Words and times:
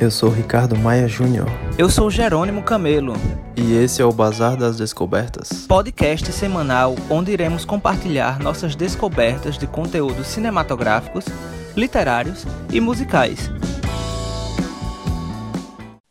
Eu 0.00 0.10
sou 0.10 0.30
Ricardo 0.30 0.78
Maia 0.78 1.06
Júnior. 1.06 1.46
Eu 1.78 1.90
sou 1.90 2.10
Jerônimo 2.10 2.62
Camelo. 2.62 3.12
E 3.54 3.74
esse 3.74 4.00
é 4.00 4.04
o 4.04 4.10
Bazar 4.10 4.56
das 4.56 4.78
Descobertas. 4.78 5.66
Podcast 5.66 6.32
semanal 6.32 6.94
onde 7.10 7.30
iremos 7.30 7.66
compartilhar 7.66 8.40
nossas 8.40 8.74
descobertas 8.74 9.58
de 9.58 9.66
conteúdos 9.66 10.28
cinematográficos, 10.28 11.26
literários 11.76 12.44
e 12.72 12.80
musicais. 12.80 13.50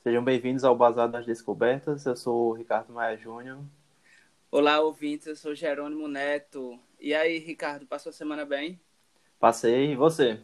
Sejam 0.04 0.24
bem-vindos 0.24 0.64
ao 0.64 0.76
Bazar 0.76 1.10
das 1.10 1.26
Descobertas. 1.26 2.06
Eu 2.06 2.16
sou 2.16 2.54
Ricardo 2.54 2.94
Maia 2.94 3.18
Júnior. 3.18 3.58
Olá, 4.52 4.80
ouvintes. 4.82 5.26
Eu 5.26 5.36
sou 5.36 5.56
Jerônimo 5.56 6.08
Neto. 6.08 6.78
E 7.00 7.16
aí, 7.16 7.40
Ricardo, 7.40 7.88
passou 7.88 8.12
a 8.12 8.14
semana 8.14 8.46
bem? 8.46 8.80
Passei. 9.40 9.94
E 9.94 9.96
você? 9.96 10.40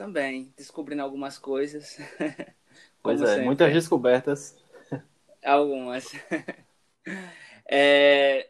Também, 0.00 0.50
descobrindo 0.56 1.02
algumas 1.02 1.36
coisas. 1.36 1.98
pois 3.02 3.20
é, 3.20 3.26
sempre. 3.26 3.44
muitas 3.44 3.70
descobertas. 3.70 4.56
Algumas. 5.44 6.10
é... 7.70 8.48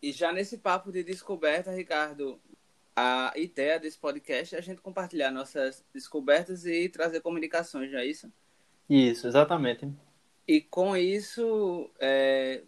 E 0.00 0.12
já 0.12 0.30
nesse 0.30 0.58
papo 0.58 0.92
de 0.92 1.02
descoberta, 1.02 1.72
Ricardo, 1.72 2.40
a 2.94 3.32
ideia 3.34 3.80
desse 3.80 3.98
podcast 3.98 4.54
é 4.54 4.58
a 4.58 4.60
gente 4.60 4.80
compartilhar 4.80 5.32
nossas 5.32 5.84
descobertas 5.92 6.64
e 6.64 6.88
trazer 6.88 7.20
comunicações, 7.20 7.90
não 7.90 7.98
é 7.98 8.06
isso? 8.06 8.32
Isso, 8.88 9.26
exatamente. 9.26 9.92
E 10.46 10.60
com 10.60 10.96
isso, 10.96 11.90
é... 11.98 12.62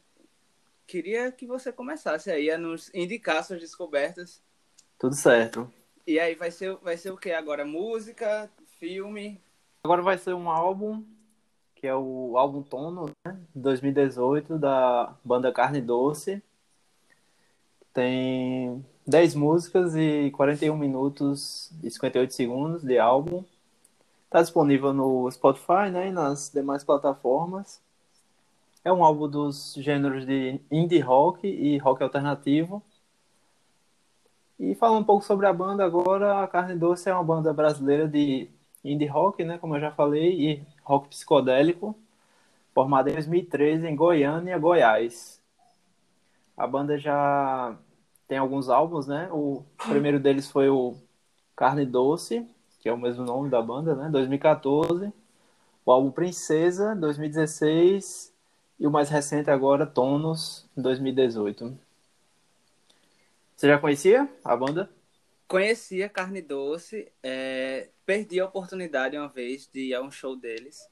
queria 0.84 1.30
que 1.30 1.46
você 1.46 1.70
começasse 1.70 2.28
aí 2.28 2.50
a 2.50 2.58
nos 2.58 2.92
indicar 2.92 3.44
suas 3.44 3.60
descobertas. 3.60 4.42
Tudo 4.98 5.14
certo. 5.14 5.72
E 6.06 6.20
aí 6.20 6.36
vai 6.36 6.52
ser, 6.52 6.76
vai 6.76 6.96
ser 6.96 7.10
o 7.10 7.16
que 7.16 7.32
agora? 7.32 7.64
Música, 7.64 8.48
filme? 8.78 9.40
Agora 9.82 10.02
vai 10.02 10.16
ser 10.16 10.34
um 10.34 10.48
álbum, 10.48 11.02
que 11.74 11.84
é 11.84 11.94
o 11.96 12.38
álbum 12.38 12.62
Tono, 12.62 13.10
né? 13.26 13.36
2018, 13.52 14.56
da 14.56 15.16
banda 15.24 15.50
Carne 15.52 15.80
Doce. 15.80 16.40
Tem 17.92 18.86
10 19.04 19.34
músicas 19.34 19.96
e 19.96 20.30
41 20.30 20.76
minutos 20.76 21.72
e 21.82 21.90
58 21.90 22.32
segundos 22.32 22.84
de 22.84 22.98
álbum. 23.00 23.44
Está 24.26 24.42
disponível 24.42 24.92
no 24.92 25.28
Spotify 25.32 25.90
né, 25.90 26.08
e 26.08 26.12
nas 26.12 26.50
demais 26.50 26.84
plataformas. 26.84 27.80
É 28.84 28.92
um 28.92 29.02
álbum 29.02 29.28
dos 29.28 29.74
gêneros 29.74 30.24
de 30.24 30.60
indie 30.70 31.00
rock 31.00 31.48
e 31.48 31.78
rock 31.78 32.00
alternativo. 32.00 32.80
E 34.58 34.74
falando 34.74 35.00
um 35.00 35.04
pouco 35.04 35.24
sobre 35.24 35.46
a 35.46 35.52
banda 35.52 35.84
agora, 35.84 36.42
a 36.42 36.48
Carne 36.48 36.74
Doce 36.78 37.08
é 37.08 37.14
uma 37.14 37.24
banda 37.24 37.52
brasileira 37.52 38.08
de 38.08 38.48
indie 38.82 39.06
rock, 39.06 39.44
né, 39.44 39.58
como 39.58 39.76
eu 39.76 39.80
já 39.80 39.90
falei, 39.90 40.32
e 40.32 40.62
rock 40.82 41.08
psicodélico, 41.08 41.94
formada 42.74 43.10
em 43.10 43.14
2013 43.14 43.86
em 43.86 43.96
Goiânia, 43.96 44.58
Goiás. 44.58 45.40
A 46.56 46.66
banda 46.66 46.96
já 46.98 47.76
tem 48.26 48.38
alguns 48.38 48.68
álbuns, 48.68 49.06
né? 49.06 49.28
O 49.30 49.62
primeiro 49.88 50.18
deles 50.18 50.50
foi 50.50 50.68
o 50.68 50.96
Carne 51.54 51.84
Doce, 51.84 52.48
que 52.80 52.88
é 52.88 52.92
o 52.92 52.98
mesmo 52.98 53.24
nome 53.24 53.50
da 53.50 53.60
banda, 53.60 53.94
né? 53.94 54.08
2014. 54.10 55.12
O 55.84 55.92
álbum 55.92 56.10
Princesa, 56.10 56.94
2016. 56.96 58.32
E 58.78 58.86
o 58.86 58.90
mais 58.90 59.08
recente 59.08 59.50
agora, 59.50 59.86
Tonos, 59.86 60.66
2018. 60.76 61.85
Você 63.56 63.68
já 63.68 63.78
conhecia 63.78 64.28
a 64.44 64.54
banda? 64.54 64.90
Conhecia 65.48 66.10
Carne 66.10 66.42
Doce. 66.42 67.10
É... 67.22 67.88
Perdi 68.04 68.38
a 68.38 68.44
oportunidade 68.44 69.16
uma 69.16 69.28
vez 69.28 69.68
de 69.72 69.88
ir 69.88 69.94
a 69.94 70.02
um 70.02 70.10
show 70.10 70.36
deles, 70.36 70.88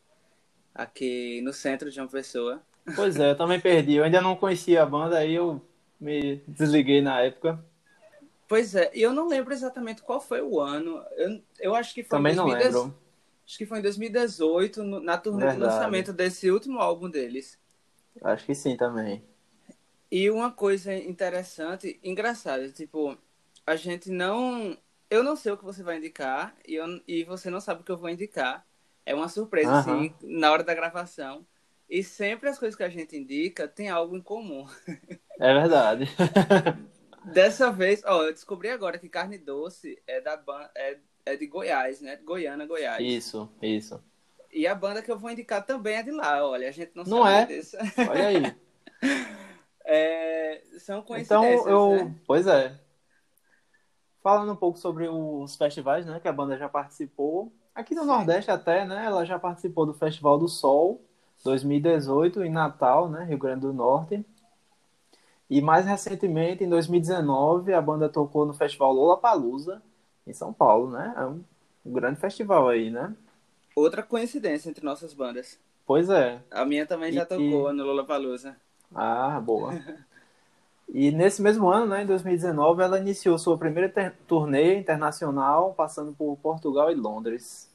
aqui 0.74 1.40
no 1.42 1.52
centro 1.52 1.90
de 1.90 2.00
uma 2.00 2.08
pessoa. 2.08 2.60
Pois 2.96 3.20
é, 3.20 3.30
eu 3.30 3.36
também 3.36 3.60
perdi. 3.60 3.94
Eu 3.94 4.04
ainda 4.04 4.20
não 4.20 4.34
conhecia 4.34 4.82
a 4.82 4.86
banda, 4.86 5.18
aí 5.18 5.34
eu 5.34 5.62
me 6.00 6.42
desliguei 6.48 7.00
na 7.00 7.20
época. 7.20 7.62
Pois 8.48 8.74
é, 8.74 8.90
e 8.94 9.02
eu 9.02 9.12
não 9.12 9.28
lembro 9.28 9.52
exatamente 9.52 10.02
qual 10.02 10.20
foi 10.20 10.42
o 10.42 10.58
ano. 10.58 11.04
Eu, 11.12 11.42
eu 11.60 11.74
acho 11.74 11.94
que 11.94 12.02
foi 12.02 12.18
também 12.18 12.32
em 12.32 12.36
2010... 12.36 12.74
não 12.74 12.82
lembro. 12.82 12.98
Acho 13.46 13.58
que 13.58 13.66
foi 13.66 13.78
em 13.78 13.82
2018, 13.82 14.82
na 14.82 15.18
turnê 15.18 15.46
Verdade. 15.46 15.60
de 15.60 15.66
lançamento 15.66 16.12
desse 16.12 16.50
último 16.50 16.80
álbum 16.80 17.10
deles. 17.10 17.58
Acho 18.22 18.46
que 18.46 18.54
sim 18.54 18.76
também. 18.76 19.22
E 20.14 20.30
uma 20.30 20.52
coisa 20.52 20.94
interessante, 20.94 21.98
engraçada, 22.00 22.68
tipo, 22.68 23.18
a 23.66 23.74
gente 23.74 24.12
não. 24.12 24.78
Eu 25.10 25.24
não 25.24 25.34
sei 25.34 25.50
o 25.50 25.56
que 25.56 25.64
você 25.64 25.82
vai 25.82 25.96
indicar 25.96 26.54
e, 26.64 26.76
eu, 26.76 26.86
e 27.08 27.24
você 27.24 27.50
não 27.50 27.60
sabe 27.60 27.80
o 27.80 27.84
que 27.84 27.90
eu 27.90 27.96
vou 27.96 28.08
indicar. 28.08 28.64
É 29.04 29.12
uma 29.12 29.28
surpresa, 29.28 29.72
uhum. 29.72 29.78
assim, 29.78 30.14
na 30.22 30.52
hora 30.52 30.62
da 30.62 30.72
gravação. 30.72 31.44
E 31.90 32.04
sempre 32.04 32.48
as 32.48 32.60
coisas 32.60 32.76
que 32.76 32.84
a 32.84 32.88
gente 32.88 33.16
indica 33.16 33.66
tem 33.66 33.88
algo 33.88 34.16
em 34.16 34.20
comum. 34.20 34.68
É 35.40 35.52
verdade. 35.52 36.08
Dessa 37.34 37.72
vez, 37.72 38.00
ó, 38.04 38.22
eu 38.22 38.32
descobri 38.32 38.68
agora 38.68 39.00
que 39.00 39.08
carne 39.08 39.36
doce 39.36 40.00
é 40.06 40.20
da 40.20 40.40
é, 40.76 40.96
é 41.26 41.34
de 41.34 41.48
Goiás, 41.48 42.00
né? 42.00 42.20
Goiânia, 42.24 42.66
Goiás. 42.66 43.04
Isso, 43.04 43.50
isso. 43.60 44.00
E 44.52 44.64
a 44.64 44.76
banda 44.76 45.02
que 45.02 45.10
eu 45.10 45.18
vou 45.18 45.32
indicar 45.32 45.66
também 45.66 45.96
é 45.96 46.04
de 46.04 46.12
lá, 46.12 46.46
olha, 46.46 46.68
a 46.68 46.72
gente 46.72 46.92
não, 46.94 47.02
não 47.02 47.24
sabe 47.24 47.52
é? 47.52 47.56
disso. 47.56 47.76
Olha 48.08 48.28
aí. 48.28 48.56
É, 49.84 50.62
são 50.78 51.02
coincidências, 51.02 51.60
então, 51.60 51.96
eu, 51.96 52.04
né? 52.04 52.14
Pois 52.26 52.46
é. 52.46 52.78
Falando 54.22 54.52
um 54.52 54.56
pouco 54.56 54.78
sobre 54.78 55.06
os 55.08 55.54
festivais, 55.56 56.06
né, 56.06 56.18
que 56.18 56.28
a 56.28 56.32
banda 56.32 56.56
já 56.56 56.68
participou. 56.68 57.52
Aqui 57.74 57.94
no 57.94 58.02
Sim. 58.02 58.06
Nordeste 58.08 58.50
até, 58.50 58.84
né, 58.84 59.04
ela 59.04 59.24
já 59.24 59.38
participou 59.38 59.84
do 59.84 59.92
Festival 59.92 60.38
do 60.38 60.48
Sol 60.48 61.02
2018 61.44 62.42
em 62.42 62.50
Natal, 62.50 63.08
né, 63.08 63.24
Rio 63.24 63.38
Grande 63.38 63.60
do 63.60 63.72
Norte. 63.72 64.24
E 65.48 65.60
mais 65.60 65.84
recentemente, 65.84 66.64
em 66.64 66.68
2019, 66.68 67.74
a 67.74 67.82
banda 67.82 68.08
tocou 68.08 68.46
no 68.46 68.54
Festival 68.54 68.92
Lollapalooza 68.92 69.82
em 70.26 70.32
São 70.32 70.52
Paulo, 70.52 70.90
né? 70.90 71.14
É 71.16 71.26
um, 71.26 71.44
um 71.84 71.92
grande 71.92 72.18
festival 72.18 72.68
aí, 72.68 72.90
né? 72.90 73.14
Outra 73.76 74.02
coincidência 74.02 74.70
entre 74.70 74.84
nossas 74.84 75.12
bandas. 75.12 75.58
Pois 75.86 76.08
é. 76.08 76.40
A 76.50 76.64
minha 76.64 76.86
também 76.86 77.12
já 77.12 77.22
e, 77.22 77.26
tocou 77.26 77.70
e... 77.70 77.72
no 77.74 77.84
Lollapalooza. 77.84 78.56
Ah, 78.94 79.40
boa. 79.40 79.74
E 80.88 81.10
nesse 81.10 81.42
mesmo 81.42 81.68
ano, 81.68 81.86
né, 81.86 82.02
em 82.02 82.06
2019, 82.06 82.82
ela 82.82 82.98
iniciou 82.98 83.38
sua 83.38 83.58
primeira 83.58 83.92
turnê 84.28 84.78
internacional, 84.78 85.74
passando 85.74 86.12
por 86.12 86.36
Portugal 86.36 86.90
e 86.92 86.94
Londres. 86.94 87.68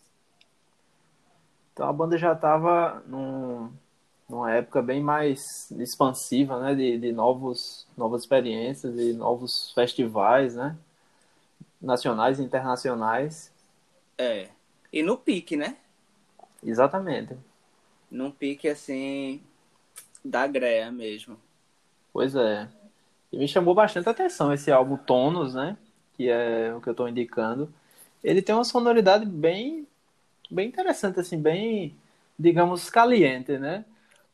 Então 1.74 1.88
a 1.88 1.94
banda 1.94 2.18
já 2.18 2.34
estava 2.34 3.04
num, 3.08 3.72
numa 4.30 4.54
época 4.54 4.82
bem 4.82 5.02
mais 5.02 5.70
expansiva, 5.72 6.60
né, 6.60 6.76
de, 6.76 6.98
de 6.98 7.12
novos, 7.12 7.88
novas 7.98 8.22
experiências 8.22 8.98
e 8.98 9.14
novos 9.14 9.72
festivais, 9.74 10.56
né, 10.56 10.78
nacionais 11.82 12.40
e 12.40 12.44
internacionais. 12.44 13.52
É. 14.18 14.50
E 14.94 15.04
no 15.04 15.18
pique, 15.18 15.58
né? 15.58 15.78
Exatamente. 16.64 17.38
Num 18.10 18.32
pique 18.32 18.68
assim 18.68 19.42
da 20.24 20.48
greia 20.48 20.92
mesmo. 20.92 21.38
Pois 22.12 22.36
é. 22.36 22.68
E 23.32 23.38
me 23.38 23.48
chamou 23.48 23.76
bastante 23.76 24.10
atenção 24.10 24.52
esse 24.52 24.72
álbum 24.72 24.98
Tonos, 24.98 25.54
né? 25.54 25.78
Que 26.14 26.30
é 26.30 26.74
o 26.76 26.82
que 26.82 26.90
eu 26.90 26.92
estou 26.92 27.08
indicando. 27.08 27.72
Ele 28.24 28.42
tem 28.42 28.54
uma 28.54 28.64
sonoridade 28.64 29.26
bem, 29.26 29.88
bem 30.50 30.68
interessante, 30.68 31.20
assim, 31.20 31.40
bem, 31.40 31.96
digamos, 32.38 32.90
caliente, 32.90 33.58
né? 33.58 33.86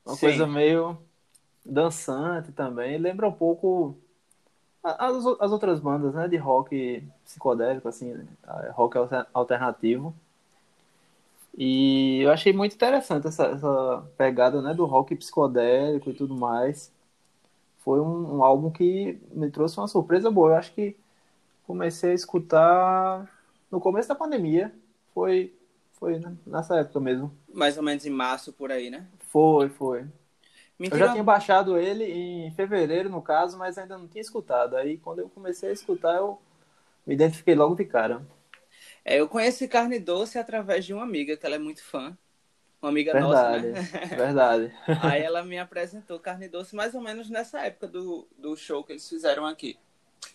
Uma 0.05 0.15
Sim. 0.15 0.21
coisa 0.21 0.47
meio 0.47 0.97
dançante 1.63 2.51
também. 2.51 2.97
Lembra 2.97 3.27
um 3.27 3.31
pouco 3.31 3.97
as, 4.83 5.25
as 5.39 5.51
outras 5.51 5.79
bandas, 5.79 6.13
né? 6.13 6.27
De 6.27 6.37
rock 6.37 7.03
psicodélico, 7.23 7.87
assim, 7.87 8.15
rock 8.71 8.97
alternativo. 9.33 10.15
E 11.57 12.21
eu 12.21 12.31
achei 12.31 12.51
muito 12.51 12.75
interessante 12.75 13.27
essa, 13.27 13.45
essa 13.45 14.05
pegada 14.17 14.61
né, 14.61 14.73
do 14.73 14.85
rock 14.85 15.15
psicodélico 15.15 16.09
e 16.09 16.13
tudo 16.13 16.35
mais. 16.35 16.91
Foi 17.79 18.01
um, 18.01 18.37
um, 18.37 18.43
álbum 18.43 18.69
que 18.69 19.19
me 19.31 19.49
trouxe 19.49 19.77
uma 19.77 19.87
surpresa 19.87 20.29
boa. 20.29 20.49
Eu 20.49 20.55
acho 20.55 20.73
que 20.73 20.97
comecei 21.65 22.11
a 22.11 22.15
escutar 22.15 23.29
no 23.71 23.79
começo 23.79 24.09
da 24.09 24.15
pandemia. 24.15 24.73
Foi, 25.13 25.53
foi 25.93 26.21
nessa 26.45 26.77
época 26.77 26.99
mesmo. 26.99 27.31
Mais 27.53 27.77
ou 27.77 27.83
menos 27.83 28.05
em 28.05 28.09
março, 28.09 28.51
por 28.51 28.71
aí, 28.71 28.89
né? 28.89 29.05
Foi, 29.29 29.69
foi. 29.69 30.05
Mentira. 30.77 30.95
Eu 30.95 31.07
já 31.07 31.11
tinha 31.13 31.23
baixado 31.23 31.77
ele 31.77 32.03
em 32.03 32.51
fevereiro, 32.51 33.09
no 33.09 33.21
caso, 33.21 33.57
mas 33.57 33.77
ainda 33.77 33.97
não 33.97 34.07
tinha 34.07 34.21
escutado. 34.21 34.75
Aí, 34.75 34.97
quando 34.97 35.19
eu 35.19 35.29
comecei 35.29 35.69
a 35.69 35.73
escutar, 35.73 36.15
eu 36.17 36.37
me 37.07 37.13
identifiquei 37.13 37.55
logo 37.55 37.75
de 37.75 37.85
cara. 37.85 38.21
É, 39.05 39.19
eu 39.19 39.29
conheci 39.29 39.67
Carne 39.67 39.99
Doce 39.99 40.39
através 40.39 40.83
de 40.83 40.93
uma 40.93 41.03
amiga, 41.03 41.37
que 41.37 41.45
ela 41.45 41.55
é 41.55 41.59
muito 41.59 41.83
fã. 41.83 42.17
Uma 42.81 42.89
amiga 42.89 43.13
verdade, 43.13 43.67
nossa, 43.67 43.81
né? 43.91 44.05
Verdade. 44.15 44.73
Aí 45.03 45.21
ela 45.21 45.43
me 45.43 45.59
apresentou 45.59 46.19
Carne 46.19 46.49
Doce 46.49 46.75
mais 46.75 46.95
ou 46.95 47.01
menos 47.01 47.29
nessa 47.29 47.61
época 47.61 47.87
do, 47.87 48.27
do 48.35 48.55
show 48.57 48.83
que 48.83 48.93
eles 48.93 49.07
fizeram 49.07 49.45
aqui. 49.45 49.77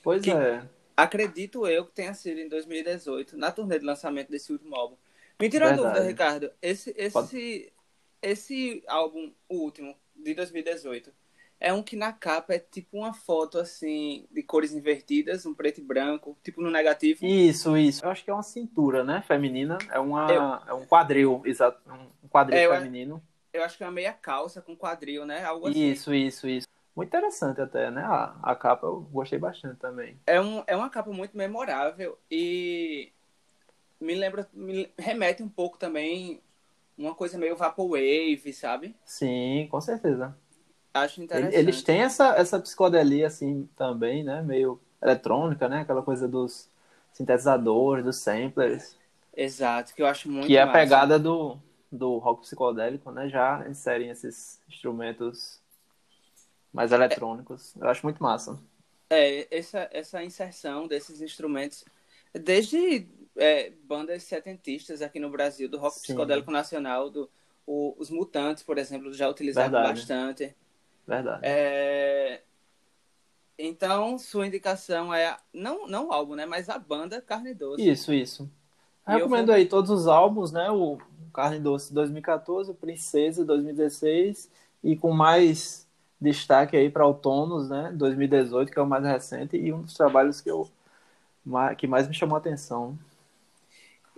Pois 0.03 0.23
que, 0.23 0.31
é. 0.31 0.63
Acredito 0.97 1.67
eu 1.67 1.87
que 1.87 1.93
tenha 1.93 2.15
sido 2.15 2.39
em 2.39 2.49
2018, 2.49 3.37
na 3.37 3.51
turnê 3.51 3.79
de 3.79 3.85
lançamento 3.85 4.31
desse 4.31 4.53
último 4.53 4.77
álbum. 4.77 4.97
Me 5.41 5.49
tira 5.49 5.69
uma 5.69 5.77
dúvida, 5.77 6.01
Ricardo. 6.01 6.53
Esse, 6.61 6.95
esse, 6.97 7.73
esse 8.21 8.85
álbum, 8.87 9.33
o 9.49 9.57
último, 9.57 9.97
de 10.15 10.35
2018, 10.35 11.13
é 11.61 11.73
um 11.73 11.83
que 11.83 11.95
na 11.95 12.11
capa 12.11 12.55
é 12.55 12.59
tipo 12.59 12.97
uma 12.97 13.13
foto 13.13 13.59
assim 13.59 14.27
de 14.33 14.43
cores 14.43 14.73
invertidas, 14.73 15.45
um 15.45 15.53
preto 15.53 15.81
e 15.81 15.85
branco, 15.85 16.37
tipo 16.43 16.63
no 16.63 16.71
negativo. 16.71 17.25
Isso, 17.25 17.77
isso. 17.77 18.05
Eu 18.05 18.11
acho 18.11 18.25
que 18.25 18.31
é 18.31 18.35
uma 18.35 18.43
cintura, 18.43 19.05
né, 19.05 19.23
feminina. 19.27 19.77
É 19.91 19.99
uma 19.99 20.33
eu... 20.33 20.43
é 20.43 20.75
um 20.75 20.87
quadril, 20.87 21.43
exato, 21.45 21.79
um 22.25 22.29
quadril 22.29 22.59
é, 22.59 22.69
feminino. 22.79 23.23
Eu 23.53 23.63
acho 23.63 23.77
que 23.77 23.85
é 23.85 23.87
uma 23.87 23.93
meia 23.93 24.13
calça 24.13 24.63
com 24.63 24.75
quadril, 24.75 25.27
né? 25.27 25.45
Algo 25.45 25.69
assim. 25.69 25.91
Isso, 25.91 26.15
isso, 26.15 26.49
isso. 26.49 26.67
Muito 26.97 27.09
interessante 27.09 27.61
até, 27.61 27.91
né? 27.91 28.03
A, 28.03 28.37
a 28.43 28.57
capa 28.57 28.87
eu 28.87 29.01
gostei 29.13 29.39
bastante 29.39 29.79
também. 29.79 30.19
É, 30.27 30.41
um, 30.41 30.63
é 30.67 30.75
uma 30.75 30.89
capa 30.89 31.11
muito 31.11 31.37
memorável 31.37 32.19
e 32.31 33.13
me 34.01 34.15
lembra, 34.15 34.49
me 34.53 34.91
remete 34.99 35.43
um 35.43 35.49
pouco 35.49 35.77
também 35.77 36.41
uma 36.97 37.15
coisa 37.15 37.39
meio 37.39 37.57
vaporwave, 37.57 38.53
sabe? 38.53 38.95
Sim, 39.05 39.69
com 39.71 39.81
certeza. 39.81 40.35
Acho 40.93 41.23
interessante. 41.23 41.57
Eles 41.57 41.83
têm 41.83 42.03
essa, 42.03 42.35
essa 42.37 42.59
psicodelia, 42.59 43.27
assim, 43.27 43.69
também, 43.77 44.25
né? 44.25 44.43
Meio 44.43 44.81
eletrônica, 45.01 45.69
né? 45.69 45.81
Aquela 45.81 46.03
coisa 46.03 46.27
dos 46.27 46.69
sintetizadores, 47.13 48.05
dos 48.05 48.17
samplers. 48.17 48.97
Exato, 49.37 49.95
que 49.95 50.03
eu 50.03 50.07
acho 50.07 50.29
muito 50.29 50.47
Que 50.47 50.57
é 50.57 50.63
a 50.63 50.67
pegada 50.67 51.19
do, 51.19 51.57
do 51.91 52.19
rock 52.19 52.43
psicodélico, 52.43 53.11
né? 53.13 53.29
Já 53.29 53.65
inserem 53.69 54.11
esses 54.11 54.61
instrumentos 54.69 55.61
mais 56.73 56.93
eletrônicos. 56.93 57.75
Eu 57.77 57.89
acho 57.89 58.05
muito 58.05 58.23
massa. 58.23 58.59
É, 59.09 59.47
essa, 59.57 59.89
essa 59.93 60.23
inserção 60.23 60.87
desses 60.87 61.21
instrumentos, 61.21 61.85
desde 62.33 63.07
é, 63.37 63.71
bandas 63.85 64.23
setentistas 64.25 65.03
aqui 65.03 65.19
no 65.19 65.31
Brasil, 65.31 65.69
do 65.69 65.79
rock 65.79 65.97
Sim. 65.97 66.03
psicodélico 66.03 66.51
nacional, 66.51 67.11
do, 67.11 67.29
o, 67.67 67.95
os 67.99 68.11
Mutantes, 68.11 68.63
por 68.63 68.79
exemplo, 68.79 69.13
já 69.13 69.29
utilizaram 69.29 69.71
Verdade. 69.71 70.01
bastante. 70.01 70.57
Verdade. 71.11 71.41
É... 71.43 72.41
Então, 73.59 74.17
sua 74.17 74.47
indicação 74.47 75.13
é 75.13 75.37
não, 75.53 75.89
não 75.89 76.09
o 76.09 76.13
álbum, 76.13 76.37
né? 76.37 76.47
Mas 76.47 76.69
a 76.69 76.79
banda 76.79 77.21
Carne 77.21 77.53
Doce. 77.53 77.87
Isso, 77.87 78.13
isso. 78.13 78.49
Eu 79.07 79.15
recomendo 79.15 79.49
vou... 79.49 79.57
aí 79.57 79.67
todos 79.67 79.91
os 79.91 80.07
álbuns, 80.07 80.53
né? 80.53 80.71
O 80.71 80.99
Carne 81.35 81.59
Doce 81.59 81.93
2014, 81.93 82.71
o 82.71 82.75
Princesa 82.75 83.45
2016 83.45 84.49
e 84.85 84.97
com 84.97 85.11
mais 85.11 85.85
destaque 86.21 86.77
aí 86.77 86.89
para 86.89 87.05
Outonos, 87.05 87.69
né? 87.69 87.91
2018, 87.93 88.71
que 88.71 88.79
é 88.79 88.83
o 88.83 88.87
mais 88.87 89.05
recente 89.05 89.57
e 89.57 89.73
um 89.73 89.83
dos 89.83 89.95
trabalhos 89.95 90.41
que 90.41 90.51
eu 90.51 90.71
que 91.77 91.89
mais 91.89 92.07
me 92.07 92.15
chamou 92.15 92.37
a 92.37 92.39
atenção. 92.39 92.97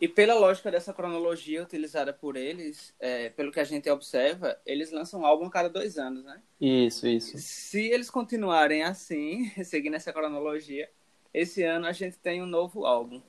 E 0.03 0.09
pela 0.09 0.35
lógica 0.35 0.69
dessa 0.69 0.93
cronologia 0.93 1.63
utilizada 1.63 2.13
por 2.13 2.37
eles, 2.37 2.93
é, 2.99 3.29
pelo 3.29 3.53
que 3.53 3.61
a 3.61 3.65
gente 3.65 3.89
observa, 3.89 4.59
eles 4.67 4.91
lançam 4.91 5.21
um 5.21 5.25
álbum 5.25 5.47
a 5.47 5.51
cada 5.51 5.69
dois 5.71 5.97
anos, 5.97 6.25
né? 6.25 6.43
Isso, 6.61 7.07
isso. 7.07 7.39
Se 7.39 7.87
eles 7.87 8.11
continuarem 8.11 8.83
assim, 8.83 9.49
seguindo 9.63 9.95
essa 9.95 10.13
cronologia, 10.13 10.91
esse 11.33 11.63
ano 11.63 11.87
a 11.87 11.93
gente 11.93 12.19
tem 12.19 12.43
um 12.43 12.47
novo 12.47 12.85
álbum. 12.85 13.23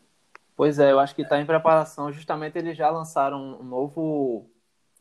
Pois 0.56 0.80
é, 0.80 0.92
eu 0.92 1.00
acho 1.00 1.14
que 1.14 1.22
está 1.22 1.40
em 1.40 1.46
preparação. 1.46 2.12
Justamente 2.12 2.58
eles 2.58 2.76
já 2.76 2.90
lançaram 2.90 3.60
um 3.62 3.64
novo 3.64 4.50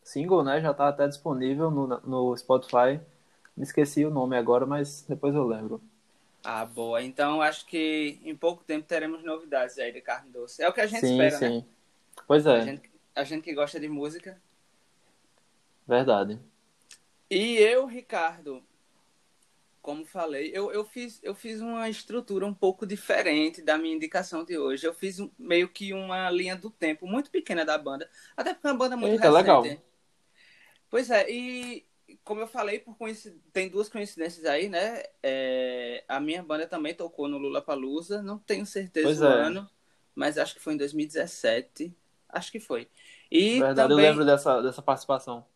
single, 0.05 0.45
né? 0.45 0.61
Já 0.61 0.73
está 0.73 0.89
até 0.89 1.09
disponível 1.09 1.71
no, 1.71 1.87
no 2.01 2.37
Spotify. 2.37 3.01
Me 3.57 3.63
esqueci 3.63 4.05
o 4.05 4.11
nome 4.11 4.37
agora, 4.37 4.67
mas 4.67 5.07
depois 5.09 5.35
eu 5.35 5.47
lembro. 5.47 5.81
Ah, 6.45 6.65
boa. 6.65 7.03
Então 7.03 7.41
acho 7.41 7.67
que 7.67 8.21
em 8.25 8.35
pouco 8.35 8.65
tempo 8.65 8.87
teremos 8.87 9.23
novidades 9.23 9.79
aí 9.79 9.93
de 9.93 10.01
carne 10.01 10.31
doce. 10.31 10.63
É 10.63 10.69
o 10.69 10.73
que 10.73 10.81
a 10.81 10.87
gente 10.87 11.07
sim, 11.07 11.13
espera, 11.13 11.39
sim. 11.39 11.59
né? 11.59 11.65
Pois 12.27 12.47
é. 12.47 12.57
A 12.57 12.61
gente, 12.61 12.91
a 13.15 13.25
gente 13.25 13.43
que 13.45 13.55
gosta 13.55 13.79
de 13.79 13.89
música. 13.89 14.41
Verdade. 15.87 16.39
E 17.31 17.57
eu, 17.57 17.87
Ricardo, 17.87 18.63
como 19.81 20.05
falei, 20.05 20.51
eu, 20.55 20.71
eu, 20.73 20.85
fiz, 20.85 21.21
eu 21.23 21.35
fiz 21.35 21.61
uma 21.61 21.89
estrutura 21.89 22.47
um 22.47 22.55
pouco 22.55 22.87
diferente 22.87 23.63
da 23.63 23.79
minha 23.79 23.95
indicação 23.95 24.45
de 24.45 24.59
hoje. 24.59 24.87
Eu 24.87 24.95
fiz 24.95 25.19
um, 25.19 25.31
meio 25.39 25.69
que 25.69 25.93
uma 25.93 26.31
linha 26.31 26.57
do 26.57 26.71
tempo 26.71 27.07
muito 27.07 27.31
pequena 27.31 27.65
da 27.65 27.79
banda. 27.79 28.09
Até 28.37 28.53
porque 28.53 28.67
é 28.67 28.71
uma 28.71 28.79
banda 28.79 28.97
muito 28.97 29.13
Eita, 29.13 29.29
recente. 29.29 29.37
legal. 29.37 29.83
Pois 30.91 31.11
é, 31.11 31.31
e 31.31 31.87
como 32.25 32.41
eu 32.41 32.47
falei, 32.47 32.79
por 32.79 32.97
tem 33.53 33.69
duas 33.69 33.89
coincidências 33.89 34.45
aí, 34.45 34.69
né? 34.69 35.03
É... 35.23 36.05
A 36.09 36.21
minha 36.21 36.43
banda 36.43 36.67
também 36.67 36.95
tocou 36.95 37.29
no 37.29 37.39
Lula 37.39 37.63
Palusa, 37.63 38.23
não 38.23 38.39
tenho 38.39 38.67
certeza 38.67 39.07
pois 39.07 39.19
do 39.19 39.27
é. 39.27 39.47
ano, 39.47 39.71
mas 40.15 40.39
acho 40.39 40.55
que 40.55 40.61
foi 40.61 40.75
em 40.75 40.77
2017. 40.77 41.97
Acho 42.29 42.53
que 42.53 42.61
foi. 42.61 42.89
E 43.31 43.59
Verdade, 43.61 43.89
também... 43.89 44.05
eu 44.05 44.11
lembro 44.11 44.25
dessa, 44.25 44.61
dessa 44.61 44.83
participação. 44.83 45.47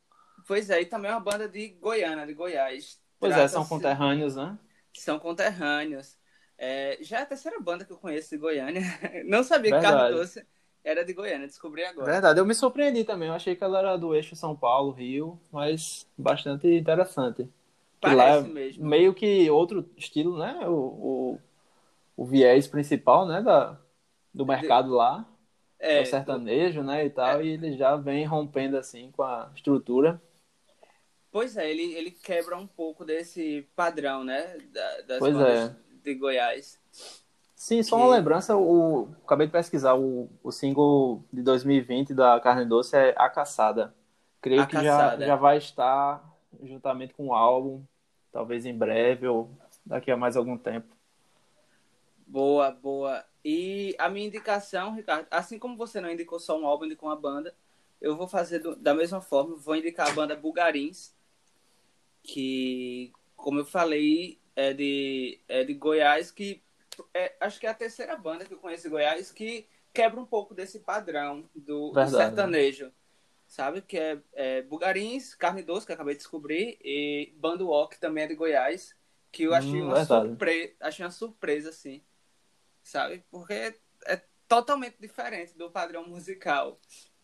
Pois 0.46 0.70
é, 0.70 0.80
e 0.80 0.86
também 0.86 1.10
é 1.10 1.14
uma 1.14 1.20
banda 1.20 1.48
de 1.48 1.68
Goiânia, 1.68 2.26
de 2.26 2.34
Goiás. 2.34 3.00
Pois 3.18 3.36
é, 3.36 3.48
são 3.48 3.66
conterrâneos, 3.66 4.36
né? 4.36 4.58
São 4.92 5.18
conterrâneos. 5.18 6.18
É... 6.58 6.98
já 7.00 7.18
é 7.18 7.22
a 7.22 7.26
terceira 7.26 7.60
banda 7.60 7.84
que 7.84 7.92
eu 7.92 7.98
conheço 7.98 8.30
de 8.30 8.38
Goiânia. 8.38 8.82
Não 9.26 9.42
sabia 9.42 9.72
Verdade. 9.72 9.94
que 9.94 10.00
Carlos 10.00 10.20
Doce 10.20 10.46
era 10.86 11.04
de 11.04 11.12
Goiânia, 11.12 11.48
descobri 11.48 11.84
agora. 11.84 12.12
Verdade, 12.12 12.38
eu 12.38 12.46
me 12.46 12.54
surpreendi 12.54 13.02
também. 13.02 13.26
Eu 13.26 13.34
achei 13.34 13.56
que 13.56 13.64
ela 13.64 13.80
era 13.80 13.96
do 13.96 14.14
eixo 14.14 14.36
São 14.36 14.54
Paulo, 14.54 14.92
Rio, 14.92 15.36
mas 15.50 16.06
bastante 16.16 16.68
interessante. 16.68 17.48
Parece 18.00 18.48
é 18.48 18.52
mesmo. 18.52 18.86
Meio 18.86 19.12
que 19.12 19.50
outro 19.50 19.90
estilo, 19.96 20.38
né? 20.38 20.60
O, 20.68 20.70
o, 20.72 21.38
o 22.16 22.24
viés 22.24 22.68
principal, 22.68 23.26
né? 23.26 23.42
Da, 23.42 23.76
do 24.32 24.46
mercado 24.46 24.90
lá. 24.90 25.28
É, 25.80 25.98
é 25.98 26.02
o 26.02 26.06
sertanejo, 26.06 26.84
né? 26.84 27.04
E 27.04 27.10
tal. 27.10 27.40
É. 27.40 27.44
E 27.44 27.48
ele 27.48 27.76
já 27.76 27.96
vem 27.96 28.24
rompendo 28.24 28.76
assim 28.76 29.10
com 29.10 29.24
a 29.24 29.50
estrutura. 29.56 30.22
Pois 31.32 31.56
é, 31.56 31.68
ele, 31.68 31.94
ele 31.94 32.12
quebra 32.12 32.56
um 32.56 32.66
pouco 32.66 33.04
desse 33.04 33.68
padrão, 33.74 34.22
né? 34.22 34.56
Da, 34.72 35.00
das 35.00 35.18
pois 35.18 35.36
é. 35.36 35.74
de 36.04 36.14
Goiás. 36.14 36.78
Sim, 37.56 37.82
só 37.82 37.96
uma 37.96 38.14
lembrança, 38.14 38.54
o, 38.54 39.08
acabei 39.24 39.46
de 39.46 39.52
pesquisar, 39.52 39.94
o, 39.94 40.28
o 40.42 40.52
single 40.52 41.24
de 41.32 41.42
2020 41.42 42.12
da 42.12 42.38
Carne 42.38 42.66
Doce 42.66 42.94
é 42.94 43.14
A 43.16 43.30
Caçada. 43.30 43.94
Creio 44.42 44.60
a 44.60 44.66
que 44.66 44.76
já, 44.76 45.16
já 45.16 45.36
vai 45.36 45.56
estar 45.56 46.22
juntamente 46.62 47.14
com 47.14 47.28
o 47.28 47.34
álbum, 47.34 47.82
talvez 48.30 48.66
em 48.66 48.76
breve 48.76 49.26
ou 49.26 49.50
daqui 49.84 50.10
a 50.10 50.18
mais 50.18 50.36
algum 50.36 50.58
tempo. 50.58 50.94
Boa, 52.26 52.70
boa. 52.70 53.24
E 53.42 53.96
a 53.98 54.10
minha 54.10 54.26
indicação, 54.26 54.94
Ricardo, 54.94 55.26
assim 55.30 55.58
como 55.58 55.78
você 55.78 55.98
não 55.98 56.10
indicou 56.10 56.38
só 56.38 56.60
um 56.60 56.66
álbum, 56.66 56.84
indicou 56.84 57.08
uma 57.08 57.16
banda, 57.16 57.54
eu 58.02 58.16
vou 58.16 58.28
fazer 58.28 58.58
do, 58.58 58.76
da 58.76 58.92
mesma 58.92 59.22
forma, 59.22 59.56
vou 59.56 59.74
indicar 59.74 60.08
a 60.08 60.12
banda 60.12 60.36
Bugarins, 60.36 61.14
que, 62.22 63.10
como 63.34 63.60
eu 63.60 63.64
falei, 63.64 64.38
é 64.54 64.74
de, 64.74 65.40
é 65.48 65.64
de 65.64 65.72
Goiás, 65.72 66.30
que 66.30 66.60
é, 67.14 67.34
acho 67.40 67.58
que 67.58 67.66
é 67.66 67.70
a 67.70 67.74
terceira 67.74 68.16
banda 68.16 68.44
que 68.44 68.54
eu 68.54 68.58
conheço 68.58 68.84
de 68.84 68.88
Goiás 68.90 69.32
que 69.32 69.66
quebra 69.92 70.20
um 70.20 70.26
pouco 70.26 70.54
desse 70.54 70.80
padrão 70.80 71.48
do, 71.54 71.90
do 71.90 72.06
sertanejo. 72.06 72.92
Sabe? 73.46 73.80
Que 73.80 73.98
é, 73.98 74.18
é, 74.32 74.62
Bugarins, 74.62 75.34
Carne 75.34 75.62
Doce, 75.62 75.86
que 75.86 75.92
acabei 75.92 76.14
de 76.14 76.18
descobrir, 76.18 76.78
e 76.82 77.32
Bando 77.36 77.68
Walk 77.68 77.98
também 77.98 78.24
é 78.24 78.26
de 78.26 78.34
Goiás, 78.34 78.94
que 79.30 79.44
eu 79.44 79.54
achei, 79.54 79.80
hum, 79.80 79.86
uma, 79.86 80.04
surpresa, 80.04 80.72
achei 80.80 81.04
uma 81.04 81.10
surpresa, 81.12 81.70
assim. 81.70 82.02
Sabe? 82.82 83.24
Porque 83.30 83.74
é 84.06 84.20
totalmente 84.48 84.96
diferente 85.00 85.56
do 85.56 85.70
padrão 85.70 86.06
musical 86.08 86.78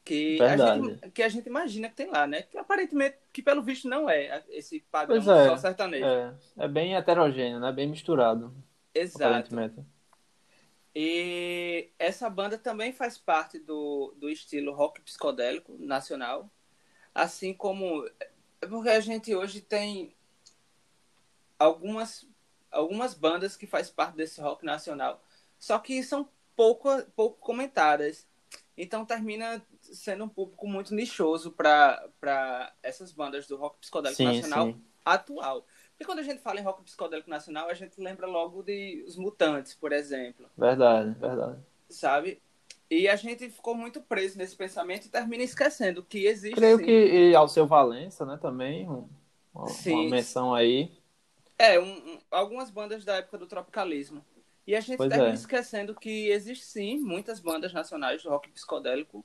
que 0.04 0.40
a, 0.42 0.56
gente, 0.56 1.10
que 1.10 1.22
a 1.22 1.28
gente 1.28 1.46
imagina 1.46 1.88
que 1.88 1.94
tem 1.94 2.10
lá, 2.10 2.26
né? 2.26 2.42
Que 2.42 2.58
aparentemente, 2.58 3.16
que 3.32 3.42
pelo 3.42 3.62
visto 3.62 3.88
não 3.88 4.10
é 4.10 4.42
esse 4.48 4.80
padrão 4.90 5.16
é, 5.16 5.22
só 5.22 5.56
sertanejo. 5.56 6.04
É, 6.04 6.34
é 6.58 6.68
bem 6.68 6.94
heterogêneo, 6.94 7.60
né? 7.60 7.72
Bem 7.72 7.88
misturado. 7.88 8.52
Exato. 8.94 9.54
E 10.94 11.90
essa 11.98 12.28
banda 12.28 12.58
também 12.58 12.92
faz 12.92 13.16
parte 13.16 13.58
do, 13.58 14.14
do 14.18 14.28
estilo 14.28 14.74
rock 14.74 15.00
psicodélico 15.00 15.74
nacional, 15.78 16.50
assim 17.14 17.54
como 17.54 18.06
é 18.60 18.66
porque 18.66 18.90
a 18.90 19.00
gente 19.00 19.34
hoje 19.34 19.60
tem 19.60 20.14
algumas 21.58 22.26
algumas 22.70 23.12
bandas 23.12 23.56
que 23.56 23.66
faz 23.66 23.90
parte 23.90 24.16
desse 24.16 24.40
rock 24.40 24.64
nacional, 24.64 25.22
só 25.58 25.78
que 25.78 26.02
são 26.02 26.28
pouco 26.54 26.88
pouco 27.16 27.38
comentadas. 27.40 28.26
Então 28.76 29.04
termina 29.04 29.64
sendo 29.80 30.24
um 30.24 30.28
público 30.28 30.66
muito 30.66 30.94
nichoso 30.94 31.52
para 31.52 32.72
essas 32.82 33.12
bandas 33.12 33.46
do 33.46 33.56
rock 33.56 33.78
psicodélico 33.80 34.16
sim, 34.16 34.24
nacional 34.24 34.66
sim. 34.66 34.84
atual. 35.04 35.66
Quando 36.04 36.20
a 36.20 36.22
gente 36.22 36.40
fala 36.40 36.60
em 36.60 36.62
rock 36.62 36.82
psicodélico 36.82 37.30
nacional, 37.30 37.68
a 37.68 37.74
gente 37.74 38.00
lembra 38.00 38.26
logo 38.26 38.62
de 38.62 39.04
Os 39.06 39.16
Mutantes, 39.16 39.74
por 39.74 39.92
exemplo. 39.92 40.46
Verdade, 40.56 41.14
verdade. 41.18 41.58
Sabe? 41.88 42.40
E 42.90 43.08
a 43.08 43.16
gente 43.16 43.48
ficou 43.48 43.74
muito 43.74 44.02
preso 44.02 44.36
nesse 44.36 44.54
pensamento 44.54 45.06
e 45.06 45.08
termina 45.08 45.42
esquecendo 45.42 46.02
que 46.02 46.26
existe. 46.26 46.54
Creio 46.56 46.76
sim. 46.76 46.84
que 46.84 47.30
e 47.30 47.34
ao 47.34 47.48
seu 47.48 47.66
Valença, 47.66 48.26
né, 48.26 48.38
também, 48.40 48.88
um, 48.88 49.08
uma, 49.54 49.64
uma, 49.64 50.10
menção 50.10 50.54
aí. 50.54 50.92
É, 51.58 51.80
um, 51.80 51.90
um, 51.90 52.18
algumas 52.30 52.70
bandas 52.70 53.04
da 53.04 53.16
época 53.16 53.38
do 53.38 53.46
tropicalismo. 53.46 54.22
E 54.66 54.76
a 54.76 54.80
gente 54.80 54.98
pois 54.98 55.08
termina 55.08 55.32
é. 55.32 55.34
esquecendo 55.34 55.94
que 55.94 56.28
existe 56.28 56.64
sim 56.64 56.98
muitas 56.98 57.40
bandas 57.40 57.72
nacionais 57.72 58.22
do 58.22 58.28
rock 58.28 58.50
psicodélico 58.50 59.24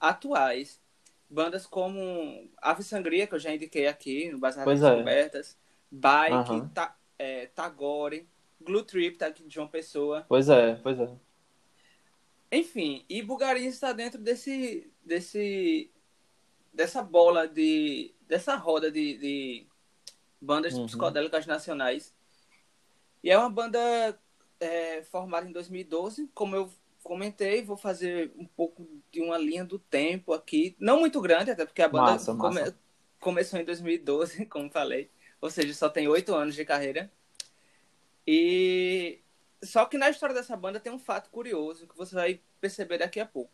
atuais. 0.00 0.80
Bandas 1.28 1.66
como 1.66 2.48
Ave 2.58 2.82
Sangria, 2.82 3.26
que 3.26 3.34
eu 3.34 3.38
já 3.38 3.54
indiquei 3.54 3.86
aqui, 3.86 4.30
no 4.30 4.38
Bazar 4.38 4.64
Pois 4.64 4.80
das 4.80 4.90
é. 4.90 4.94
Descobertas, 4.94 5.58
Bike, 5.92 6.34
Aham. 6.34 6.68
Ta- 6.74 6.96
é, 7.18 7.46
Tagore, 7.46 8.26
Glue 8.60 8.82
Trip, 8.84 9.18
tá 9.18 9.26
aqui 9.26 9.42
de 9.44 9.54
João 9.54 9.68
Pessoa. 9.68 10.24
Pois 10.28 10.48
é, 10.48 10.74
pois 10.76 10.98
é. 10.98 11.08
Enfim, 12.50 13.04
e 13.08 13.22
Bulgaria 13.22 13.68
está 13.68 13.92
dentro 13.92 14.20
desse, 14.20 14.90
desse, 15.04 15.90
dessa 16.72 17.02
bola 17.02 17.48
de, 17.48 18.14
dessa 18.28 18.56
roda 18.56 18.90
de, 18.90 19.16
de 19.18 19.66
bandas 20.40 20.76
Uhum. 20.76 20.86
psicodélicas 20.86 21.46
nacionais. 21.46 22.14
E 23.24 23.30
é 23.30 23.38
uma 23.38 23.48
banda 23.48 23.78
é, 24.60 25.02
formada 25.04 25.48
em 25.48 25.52
2012, 25.52 26.28
como 26.34 26.54
eu 26.56 26.70
comentei, 27.02 27.62
vou 27.62 27.76
fazer 27.76 28.32
um 28.36 28.44
pouco 28.46 28.86
de 29.10 29.20
uma 29.20 29.38
linha 29.38 29.64
do 29.64 29.78
tempo 29.78 30.32
aqui, 30.32 30.76
não 30.78 31.00
muito 31.00 31.20
grande, 31.20 31.50
até 31.50 31.64
porque 31.64 31.82
a 31.82 31.88
banda 31.88 32.12
Massa, 32.12 32.34
massa. 32.34 32.64
come- 32.64 32.76
começou 33.20 33.58
em 33.60 33.64
2012, 33.64 34.44
como 34.46 34.70
falei, 34.70 35.10
ou 35.42 35.50
seja, 35.50 35.74
só 35.74 35.90
tem 35.90 36.08
oito 36.08 36.34
anos 36.34 36.54
de 36.54 36.64
carreira. 36.64 37.10
E 38.26 39.20
só 39.62 39.84
que 39.84 39.98
na 39.98 40.08
história 40.08 40.34
dessa 40.34 40.56
banda 40.56 40.80
tem 40.80 40.92
um 40.92 40.98
fato 40.98 41.30
curioso 41.30 41.86
que 41.88 41.96
você 41.96 42.14
vai 42.14 42.40
perceber 42.60 42.98
daqui 42.98 43.20
a 43.20 43.26
pouco. 43.26 43.52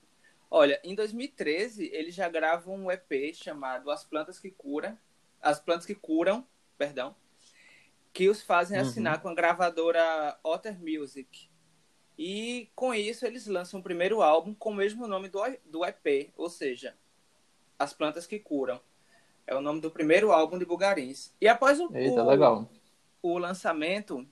Olha, 0.51 0.81
em 0.85 0.95
2013 0.95 1.91
eles 1.93 2.15
já 2.15 2.29
gravam 2.29 2.75
um 2.77 2.91
EP 2.91 3.35
chamado 3.35 3.91
As 3.91 4.05
Plantas 4.05 4.39
que 4.39 4.51
Curam, 4.51 4.99
As 5.41 5.59
Plantas 5.61 5.87
que 5.87 5.95
Curam, 5.95 6.47
perdão, 6.77 7.17
que 8.13 8.29
os 8.29 8.43
fazem 8.43 8.77
Uhum. 8.77 8.83
assinar 8.83 9.21
com 9.23 9.29
a 9.29 9.35
gravadora 9.35 10.39
Otter 10.45 10.79
Music. 10.79 11.49
E 12.19 12.71
com 12.75 12.93
isso 12.93 13.25
eles 13.27 13.47
lançam 13.47 13.81
o 13.81 13.83
primeiro 13.83 14.23
álbum 14.23 14.55
com 14.55 14.71
o 14.71 14.75
mesmo 14.75 15.07
nome 15.07 15.29
do, 15.29 15.41
do 15.67 15.85
EP, 15.85 16.33
ou 16.37 16.51
seja, 16.51 16.97
As 17.79 17.93
Plantas 17.95 18.27
que 18.27 18.39
Curam. 18.39 18.81
É 19.49 19.55
o 19.55 19.63
nome 19.63 19.81
do 19.81 19.91
primeiro 19.91 20.31
álbum 20.31 20.59
de 20.59 20.67
Bugarins. 20.67 21.33
E 21.41 21.49
após 21.49 21.81
o, 21.81 21.91
Eita, 21.97 22.23
o- 22.23 22.29
legal. 22.29 22.71
o 23.23 23.39
lançamento 23.39 24.29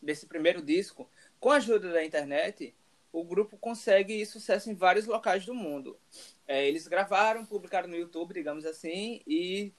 desse 0.00 0.26
primeiro 0.26 0.62
disco, 0.62 1.10
com 1.40 1.50
a 1.50 1.56
ajuda 1.56 1.90
da 1.92 2.04
internet, 2.04 2.72
o 3.12 3.24
grupo 3.24 3.56
consegue 3.58 4.24
sucesso 4.24 4.70
em 4.70 4.74
vários 4.76 5.06
locais 5.06 5.44
do 5.44 5.52
mundo. 5.52 5.98
É, 6.46 6.68
eles 6.68 6.86
gravaram, 6.86 7.44
publicaram 7.44 7.88
no 7.88 7.96
YouTube, 7.96 8.32
digamos 8.32 8.64
assim, 8.64 9.20
e 9.26 9.72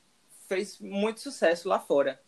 fez 0.50 0.77
muito 0.81 1.21
sucesso 1.21 1.69
lá 1.69 1.79
fora. 1.79 2.21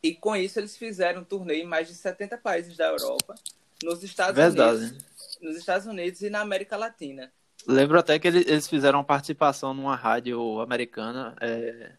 E 0.00 0.14
com 0.14 0.36
isso 0.36 0.60
eles 0.60 0.76
fizeram 0.76 1.22
um 1.22 1.24
turnê 1.24 1.62
em 1.62 1.66
mais 1.66 1.88
de 1.88 1.94
70 1.96 2.38
países 2.38 2.76
da 2.76 2.86
Europa, 2.90 3.34
nos 3.82 4.04
Estados 4.04 4.36
Verdade. 4.36 4.84
Unidos, 4.84 5.38
nos 5.40 5.56
Estados 5.56 5.86
Unidos 5.88 6.20
e 6.22 6.30
na 6.30 6.42
América 6.42 6.76
Latina. 6.76 7.32
Lembro 7.66 7.98
até 7.98 8.18
que 8.18 8.28
ele- 8.28 8.44
eles 8.46 8.68
fizeram 8.68 9.02
participação 9.04 9.72
numa 9.72 9.96
rádio 9.96 10.60
americana, 10.60 11.34
é, 11.40 11.92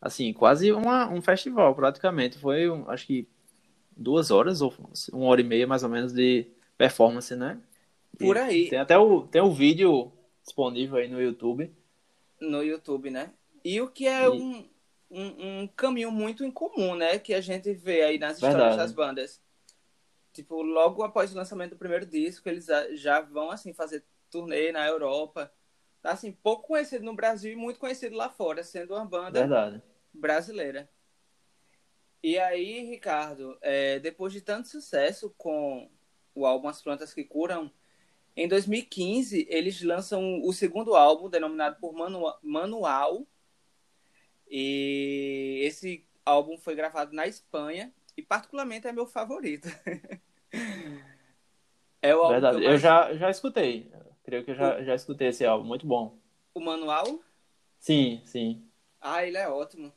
assim, 0.00 0.32
quase 0.32 0.70
uma, 0.72 1.08
um 1.08 1.22
festival, 1.22 1.74
praticamente. 1.74 2.38
Foi, 2.38 2.68
um, 2.70 2.88
acho 2.90 3.06
que, 3.06 3.28
duas 3.96 4.30
horas 4.30 4.60
ou 4.60 4.72
uma 5.12 5.26
hora 5.26 5.40
e 5.40 5.44
meia, 5.44 5.66
mais 5.66 5.82
ou 5.82 5.88
menos, 5.88 6.12
de 6.12 6.46
performance, 6.76 7.34
né? 7.34 7.58
Por 8.18 8.36
E 8.36 8.40
aí. 8.40 8.68
Tem 8.68 8.78
até 8.78 8.98
o, 8.98 9.26
tem 9.26 9.40
o 9.40 9.52
vídeo 9.52 10.12
disponível 10.44 10.96
aí 10.98 11.08
no 11.08 11.20
YouTube. 11.20 11.72
no 12.40 12.62
YouTube, 12.62 13.10
né? 13.10 13.32
E 13.64 13.80
o 13.80 13.88
que 13.88 14.06
é 14.06 14.24
E- 14.26 14.28
um, 14.28 14.68
um, 15.10 15.60
um 15.62 15.68
caminho 15.68 16.10
muito 16.12 16.44
incomum, 16.44 16.94
né? 16.94 17.18
Que 17.18 17.34
a 17.34 17.40
gente 17.40 17.72
vê 17.74 18.02
aí 18.02 18.18
nas 18.18 18.36
histórias 18.36 18.56
Verdade. 18.58 18.76
das 18.76 18.92
bandas. 18.92 19.40
Tipo, 20.32 20.62
logo 20.62 21.02
após 21.02 21.32
o 21.32 21.36
lançamento 21.36 21.70
do 21.70 21.78
primeiro 21.78 22.06
disco, 22.06 22.48
eles 22.48 22.66
já 22.94 23.20
vão, 23.20 23.50
assim, 23.50 23.72
fazer 23.72 24.04
turnê 24.30 24.72
na 24.72 24.86
Europa. 24.86 25.52
Assim, 26.02 26.32
pouco 26.32 26.68
conhecido 26.68 27.04
no 27.04 27.14
Brasil 27.14 27.52
e 27.52 27.56
muito 27.56 27.78
conhecido 27.80 28.16
lá 28.16 28.30
fora, 28.30 28.62
sendo 28.62 28.94
uma 28.94 29.04
banda 29.04 29.40
Verdade. 29.40 29.82
brasileira. 30.12 30.88
E 32.22 32.38
aí, 32.38 32.82
Ricardo, 32.88 33.56
é, 33.60 33.98
depois 33.98 34.32
de 34.32 34.40
tanto 34.40 34.68
sucesso 34.68 35.34
com 35.36 35.90
o 36.34 36.46
álbum 36.46 36.68
As 36.68 36.80
Plantas 36.82 37.12
que 37.14 37.24
Curam, 37.24 37.70
em 38.36 38.46
2015 38.48 39.46
eles 39.50 39.82
lançam 39.82 40.40
o 40.44 40.52
segundo 40.52 40.94
álbum, 40.94 41.28
denominado 41.28 41.76
por 41.80 41.92
Manua- 41.92 42.38
Manual. 42.42 43.26
E 44.50 45.60
esse 45.64 46.06
álbum 46.24 46.56
foi 46.56 46.74
gravado 46.74 47.12
na 47.14 47.26
Espanha 47.26 47.92
e 48.16 48.22
particularmente 48.22 48.86
é 48.86 48.92
meu 48.92 49.06
favorito. 49.06 49.68
é 52.00 52.14
o 52.14 52.20
álbum 52.20 52.32
Verdade. 52.32 52.56
eu 52.58 52.62
Eu 52.62 52.68
mais- 52.70 52.80
já, 52.82 53.14
já 53.14 53.30
escutei. 53.30 53.90
Creio 54.28 54.44
que 54.44 54.50
eu 54.50 54.54
já, 54.54 54.82
já 54.82 54.94
escutei 54.94 55.28
esse 55.28 55.42
álbum. 55.46 55.66
Muito 55.66 55.86
bom. 55.86 56.18
O 56.52 56.60
Manual 56.60 57.18
Sim, 57.78 58.20
sim. 58.26 58.62
Ah, 59.00 59.24
ele 59.24 59.38
é 59.38 59.48
ótimo. 59.48 59.90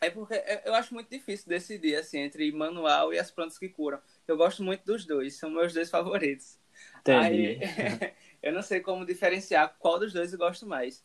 É 0.00 0.10
porque 0.10 0.34
eu- 0.34 0.60
eu 0.64 0.74
acho 0.74 0.92
muito 0.92 1.08
difícil 1.10 1.48
decidir 1.48 1.94
assim 1.94 2.18
entre 2.18 2.50
manual 2.50 3.14
e 3.14 3.18
as 3.20 3.30
plantas 3.30 3.56
que 3.56 3.68
curam. 3.68 4.00
Eu 4.26 4.36
gosto 4.36 4.64
muito 4.64 4.84
dos 4.84 5.06
dois, 5.06 5.36
são 5.36 5.48
meus 5.48 5.72
dois 5.72 5.88
favoritos. 5.90 6.58
Entendi. 7.02 7.56
Aí, 7.56 7.60
eu 8.42 8.52
não 8.52 8.62
sei 8.62 8.80
como 8.80 9.06
diferenciar 9.06 9.76
qual 9.78 9.96
dos 10.00 10.12
dois 10.12 10.32
eu 10.32 10.38
gosto 10.40 10.66
mais. 10.66 11.04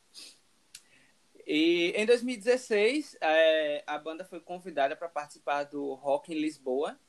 E 1.46 1.94
em 1.96 2.08
2016, 2.08 3.16
é, 3.22 3.84
a 3.86 4.00
banda 4.00 4.26
foi 4.26 4.40
convidada 4.40 4.96
para 4.96 5.08
participar 5.10 5.66
do 5.66 5.94
Rock 5.94 6.34
em 6.34 6.40
Lisboa. 6.42 7.00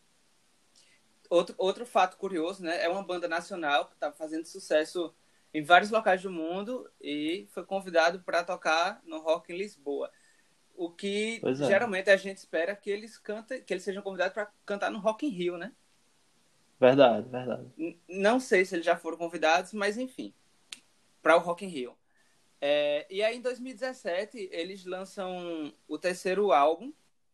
Outro, 1.30 1.54
outro 1.56 1.87
fato 1.87 2.18
curioso, 2.18 2.62
né? 2.62 2.84
É 2.84 2.88
uma 2.88 3.02
banda 3.02 3.28
nacional 3.28 3.87
que 3.87 3.94
está 3.94 4.12
fazendo 4.12 4.44
sucesso 4.44 5.14
em 5.54 5.62
vários 5.62 5.90
locais 5.90 6.20
do 6.22 6.30
mundo 6.30 6.90
e 7.00 7.46
foi 7.50 7.64
convidado 7.64 8.20
para 8.20 8.44
tocar 8.44 9.00
no 9.04 9.20
Rock 9.20 9.52
em 9.52 9.56
Lisboa. 9.56 10.10
O 10.76 10.90
que 10.90 11.40
é. 11.44 11.54
geralmente 11.54 12.10
a 12.10 12.16
gente 12.16 12.38
espera 12.38 12.75
que 12.75 12.90
eles 12.90 13.16
cantem, 13.16 13.62
que 13.62 13.72
eles 13.72 13.84
sejam 13.84 14.02
convidados 14.02 14.34
para 14.34 14.50
cantar 14.66 14.90
no 14.90 14.99
Rock 14.99 15.25
in 15.25 15.30
Rio, 15.30 15.56
né? 15.56 15.72
Verdade, 16.80 17.28
verdade. 17.28 17.68
Não 18.08 18.40
sei 18.40 18.64
se 18.64 18.75
eles 18.75 18.87
já 18.87 18.96
foram 18.96 19.16
convidados, 19.16 19.72
mas 19.72 19.99
enfim, 19.99 20.34
para 21.22 21.37
o 21.37 21.40
Rock 21.40 21.64
in 21.64 21.68
Rio. 21.68 21.96
É, 22.60 23.06
e 23.08 23.22
aí, 23.22 23.37
em 23.37 23.40
2017, 23.40 24.50
eles 24.52 24.84
lançam 24.84 25.72
o 25.88 25.99
terceiro 25.99 26.52
álbum, 26.52 26.92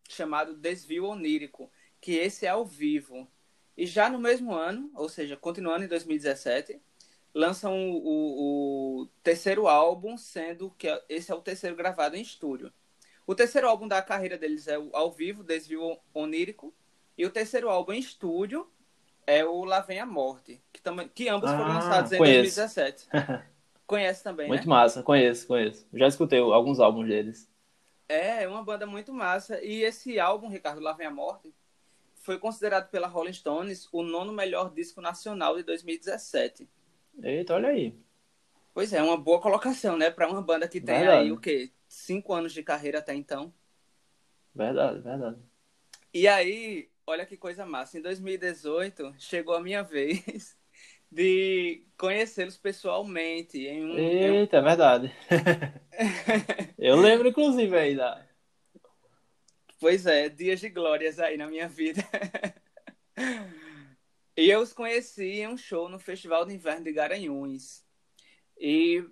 chamado 0.08 0.56
Desvio 0.56 1.06
Onírico, 1.06 1.70
que 2.00 2.12
esse 2.12 2.46
é 2.46 2.50
ao 2.50 2.64
vivo. 2.64 3.28
E 3.76 3.86
já 3.86 4.08
no 4.10 4.18
mesmo 4.18 4.54
ano, 4.54 4.90
ou 4.94 5.08
seja, 5.08 5.36
continuando 5.36 5.84
em 5.84 5.88
2017, 5.88 6.80
lançam 7.34 7.74
o, 7.92 9.02
o- 9.02 9.06
terceiro 9.22 9.68
álbum, 9.68 10.16
sendo 10.16 10.70
que 10.78 10.88
esse 11.08 11.30
é 11.30 11.34
o 11.34 11.40
terceiro 11.42 11.76
gravado 11.76 12.16
em 12.16 12.22
estúdio. 12.22 12.72
O 13.26 13.34
terceiro 13.34 13.68
álbum 13.68 13.88
da 13.88 14.02
carreira 14.02 14.38
deles 14.38 14.68
é 14.68 14.78
o 14.78 14.90
ao 14.94 15.12
vivo, 15.12 15.42
Desvio 15.44 15.98
Onírico, 16.14 16.74
e 17.18 17.26
o 17.26 17.30
terceiro 17.30 17.68
álbum 17.70 17.92
em 17.92 17.98
estúdio 18.00 18.70
é 19.26 19.44
o 19.44 19.64
Lá 19.64 19.80
Vem 19.80 20.00
a 20.00 20.06
Morte, 20.06 20.62
que, 20.72 20.80
também, 20.82 21.08
que 21.08 21.28
ambos 21.28 21.52
foram 21.52 21.72
Ah, 21.72 21.72
lançados 21.72 22.12
em 22.12 22.22
conheço. 22.22 22.22
2017. 22.22 23.08
Conhece 23.86 24.22
também, 24.24 24.52
Muito 24.52 24.66
né? 24.66 24.68
massa, 24.68 25.02
conheço, 25.02 25.46
conheço. 25.46 25.86
Já 25.92 26.06
escutei 26.08 26.38
alguns 26.40 26.80
álbuns 26.80 27.06
deles. 27.08 27.50
É, 28.08 28.44
é 28.44 28.48
uma 28.48 28.62
banda 28.64 28.86
muito 28.86 29.12
massa. 29.12 29.62
E 29.64 29.82
esse 29.82 30.18
álbum, 30.18 30.48
Ricardo, 30.48 30.80
Lá 30.80 30.92
Vem 30.92 31.06
a 31.06 31.10
Morte, 31.10 31.52
foi 32.26 32.38
considerado 32.40 32.90
pela 32.90 33.06
Rolling 33.06 33.32
Stones 33.32 33.88
o 33.92 34.02
nono 34.02 34.32
melhor 34.32 34.74
disco 34.74 35.00
nacional 35.00 35.56
de 35.56 35.62
2017. 35.62 36.68
Eita, 37.22 37.54
olha 37.54 37.68
aí. 37.68 37.94
Pois 38.74 38.92
é, 38.92 39.00
uma 39.00 39.16
boa 39.16 39.40
colocação, 39.40 39.96
né? 39.96 40.10
Pra 40.10 40.28
uma 40.28 40.42
banda 40.42 40.66
que 40.66 40.80
tem 40.80 40.96
Verdade. 40.98 41.20
aí, 41.20 41.32
o 41.32 41.38
quê? 41.38 41.70
Cinco 41.88 42.34
anos 42.34 42.52
de 42.52 42.64
carreira 42.64 42.98
até 42.98 43.14
então. 43.14 43.54
Verdade, 44.52 44.98
verdade. 44.98 45.36
E 46.12 46.26
aí, 46.26 46.90
olha 47.06 47.24
que 47.24 47.36
coisa 47.36 47.64
massa. 47.64 47.96
Em 47.96 48.02
2018, 48.02 49.14
chegou 49.18 49.54
a 49.54 49.60
minha 49.60 49.84
vez 49.86 50.58
de 51.08 51.84
conhecê-los 51.96 52.58
pessoalmente. 52.58 53.56
Em 53.58 53.84
um, 53.84 53.96
em 53.96 54.30
um- 54.32 54.34
Eita, 54.34 54.56
é 54.56 54.62
verdade. 54.62 55.14
Eu 56.76 56.96
lembro, 56.96 57.28
inclusive, 57.28 57.76
aí 57.78 57.94
da. 57.94 58.25
Pois 59.78 60.06
é, 60.06 60.28
dias 60.28 60.60
de 60.60 60.70
glórias 60.70 61.18
aí 61.18 61.36
na 61.36 61.46
minha 61.46 61.68
vida. 61.68 62.02
e 64.36 64.50
eu 64.50 64.60
os 64.60 64.72
conheci 64.72 65.40
em 65.40 65.48
um 65.48 65.56
show 65.56 65.88
no 65.88 65.98
Festival 65.98 66.44
de 66.46 66.54
Inverno 66.54 66.84
de 66.84 66.92
Garanhuns. 66.92 67.84
E 68.58 69.04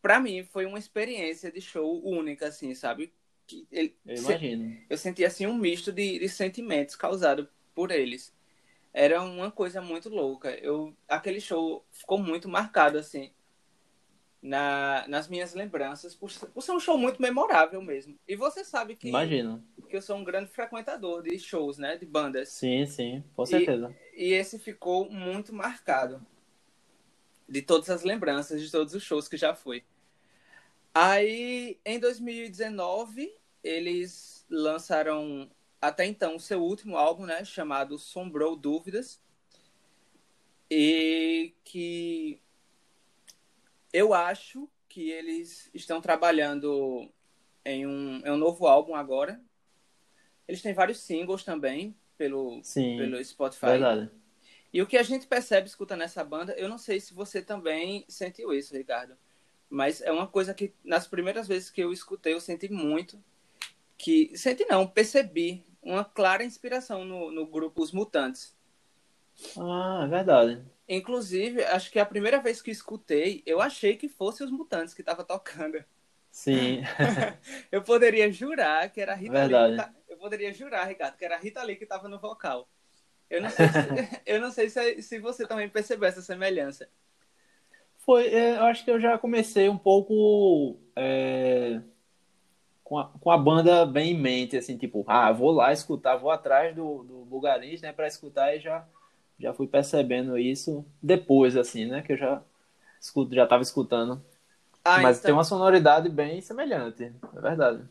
pra 0.00 0.18
mim 0.20 0.44
foi 0.44 0.66
uma 0.66 0.78
experiência 0.78 1.50
de 1.52 1.60
show 1.60 2.02
única, 2.04 2.48
assim, 2.48 2.74
sabe? 2.74 3.12
Que 3.46 3.66
ele- 3.70 3.96
Eu 4.04 4.16
imagino. 4.16 4.78
eu 4.88 4.98
senti 4.98 5.24
assim 5.24 5.46
um 5.46 5.56
misto 5.56 5.92
de, 5.92 6.18
de 6.18 6.28
sentimentos 6.28 6.96
causado 6.96 7.48
por 7.74 7.90
eles. 7.90 8.34
Era 8.92 9.22
uma 9.22 9.50
coisa 9.50 9.80
muito 9.80 10.08
louca. 10.08 10.50
Eu, 10.58 10.94
aquele 11.08 11.40
show 11.40 11.84
ficou 11.90 12.18
muito 12.18 12.48
marcado 12.48 12.98
assim 12.98 13.32
na, 14.42 15.06
nas 15.06 15.28
minhas 15.28 15.54
lembranças 15.54 16.14
por, 16.14 16.30
ser- 16.30 16.46
por 16.48 16.60
ser 16.62 16.72
um 16.72 16.80
show 16.80 16.98
muito 16.98 17.22
memorável 17.22 17.80
mesmo. 17.80 18.18
E 18.26 18.34
você 18.34 18.64
sabe 18.64 18.96
que, 18.96 19.08
Imagino. 19.08 19.64
que 19.88 19.96
eu 19.96 20.02
sou 20.02 20.16
um 20.16 20.24
grande 20.24 20.50
frequentador 20.50 21.22
de 21.22 21.38
shows, 21.38 21.78
né, 21.78 21.96
de 21.96 22.04
bandas. 22.04 22.48
Sim, 22.48 22.84
sim, 22.86 23.22
com 23.36 23.46
certeza. 23.46 23.94
E 24.14 24.32
esse 24.32 24.58
ficou 24.58 25.08
muito 25.08 25.54
marcado. 25.54 26.20
de 27.48 27.60
todas 27.62 27.88
as 27.90 28.02
lembranças, 28.02 28.60
de 28.62 28.70
todos 28.70 28.94
os 28.94 29.02
shows 29.02 29.28
que 29.28 29.36
já 29.36 29.54
foi. 29.54 29.84
Aí, 30.94 31.78
em 31.84 31.98
2019, 31.98 33.32
eles 33.62 34.44
lançaram 34.50 35.50
até 35.80 36.04
então 36.06 36.36
o 36.36 36.40
seu 36.40 36.62
último 36.62 36.96
álbum, 36.96 37.26
né, 37.26 37.44
chamado 37.44 37.98
Sombrou 37.98 38.56
Dúvidas, 38.56 39.20
e 40.70 41.54
que 41.64 42.40
eu 43.92 44.14
acho 44.14 44.68
que 44.88 45.10
eles 45.10 45.70
estão 45.72 46.00
trabalhando 46.00 47.10
em 47.64 47.86
um, 47.86 48.22
em 48.24 48.30
um 48.30 48.36
novo 48.36 48.66
álbum 48.66 48.94
agora. 48.94 49.40
Eles 50.46 50.62
têm 50.62 50.74
vários 50.74 51.00
singles 51.00 51.44
também 51.44 51.96
pelo, 52.16 52.60
Sim, 52.62 52.96
pelo 52.98 53.22
Spotify. 53.24 53.66
Verdade. 53.66 54.10
E 54.72 54.80
o 54.80 54.86
que 54.86 54.96
a 54.96 55.02
gente 55.02 55.26
percebe 55.26 55.66
escutando 55.66 56.02
essa 56.02 56.24
banda, 56.24 56.54
eu 56.54 56.68
não 56.68 56.78
sei 56.78 56.98
se 56.98 57.12
você 57.12 57.42
também 57.42 58.04
sentiu 58.08 58.54
isso, 58.54 58.74
Ricardo, 58.74 59.16
mas 59.68 60.00
é 60.00 60.10
uma 60.10 60.26
coisa 60.26 60.54
que 60.54 60.72
nas 60.82 61.06
primeiras 61.06 61.46
vezes 61.46 61.70
que 61.70 61.82
eu 61.82 61.92
escutei 61.92 62.32
eu 62.32 62.40
senti 62.40 62.70
muito, 62.70 63.22
que 63.98 64.32
senti 64.34 64.64
não, 64.64 64.86
percebi 64.86 65.64
uma 65.82 66.04
clara 66.04 66.44
inspiração 66.44 67.04
no, 67.04 67.30
no 67.30 67.46
grupo 67.46 67.82
Os 67.82 67.92
Mutantes. 67.92 68.56
Ah, 69.58 70.02
é 70.04 70.08
verdade. 70.08 70.62
Inclusive, 70.88 71.64
acho 71.64 71.90
que 71.90 71.98
a 71.98 72.06
primeira 72.06 72.40
vez 72.40 72.60
que 72.60 72.70
escutei, 72.70 73.42
eu 73.46 73.60
achei 73.60 73.96
que 73.96 74.08
fosse 74.08 74.42
Os 74.42 74.50
Mutantes 74.50 74.94
que 74.94 75.02
estava 75.02 75.24
tocando. 75.24 75.82
Sim. 76.30 76.82
eu 77.70 77.82
poderia 77.82 78.30
jurar 78.32 78.90
que 78.90 79.00
era 79.00 79.12
a 79.12 79.16
Rita 79.16 79.32
Verdade. 79.32 79.76
Lee. 79.76 80.02
Eu 80.08 80.16
poderia 80.16 80.52
jurar, 80.52 80.88
Ricardo, 80.88 81.16
que 81.16 81.24
era 81.24 81.36
a 81.36 81.38
Rita 81.38 81.62
Lee 81.62 81.76
que 81.76 81.84
estava 81.84 82.08
no 82.08 82.18
vocal. 82.18 82.68
Eu 83.28 83.40
não 83.40 83.50
sei, 83.50 83.68
se, 83.68 83.72
eu 84.26 84.40
não 84.40 84.50
sei 84.50 84.68
se, 84.68 85.02
se 85.02 85.18
você 85.18 85.46
também 85.46 85.68
percebeu 85.68 86.08
essa 86.08 86.22
semelhança. 86.22 86.88
Foi, 87.98 88.26
é, 88.26 88.56
eu 88.56 88.64
acho 88.64 88.84
que 88.84 88.90
eu 88.90 89.00
já 89.00 89.16
comecei 89.16 89.68
um 89.68 89.78
pouco 89.78 90.78
é, 90.96 91.80
com, 92.82 92.98
a, 92.98 93.08
com 93.08 93.30
a 93.30 93.38
banda 93.38 93.86
bem 93.86 94.12
em 94.12 94.18
mente, 94.18 94.56
assim, 94.56 94.76
tipo, 94.76 95.04
ah, 95.06 95.30
vou 95.32 95.52
lá 95.52 95.72
escutar, 95.72 96.16
vou 96.16 96.30
atrás 96.30 96.74
do, 96.74 97.04
do 97.04 97.24
Bulgarins, 97.24 97.80
né, 97.80 97.92
para 97.92 98.06
escutar 98.06 98.54
e 98.54 98.60
já, 98.60 98.86
já 99.42 99.52
fui 99.52 99.66
percebendo 99.66 100.38
isso 100.38 100.86
depois, 101.02 101.56
assim, 101.56 101.86
né, 101.86 102.00
que 102.00 102.12
eu 102.12 102.16
já, 102.16 102.42
escuto, 103.00 103.34
já 103.34 103.46
tava 103.46 103.62
escutando. 103.62 104.24
Ah, 104.84 105.00
Mas 105.00 105.18
então... 105.18 105.28
tem 105.28 105.34
uma 105.34 105.44
sonoridade 105.44 106.08
bem 106.08 106.40
semelhante, 106.40 107.12
é 107.36 107.40
verdade. 107.40 107.82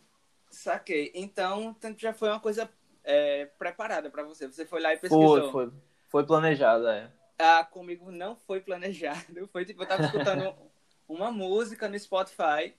Saquei. 0.50 1.12
Então, 1.13 1.75
já 1.98 2.13
foi 2.13 2.29
uma 2.29 2.39
coisa 2.39 2.70
é, 3.03 3.46
preparada 3.58 4.10
para 4.10 4.24
você. 4.24 4.48
Você 4.48 4.65
foi 4.65 4.81
lá 4.81 4.93
e 4.93 4.98
pesquisou. 4.98 5.51
Foi, 5.51 5.51
foi, 5.51 5.74
foi 6.10 6.25
planejado, 6.25 6.88
é. 6.88 7.10
Ah, 7.39 7.63
comigo 7.63 8.12
não 8.12 8.36
foi 8.36 8.60
planejado. 8.60 9.48
Foi 9.51 9.65
tipo, 9.65 9.84
eu 9.84 9.88
tava 9.88 10.03
escutando 10.03 10.53
uma 11.08 11.31
música 11.31 11.88
no 11.88 11.98
Spotify 11.98 12.74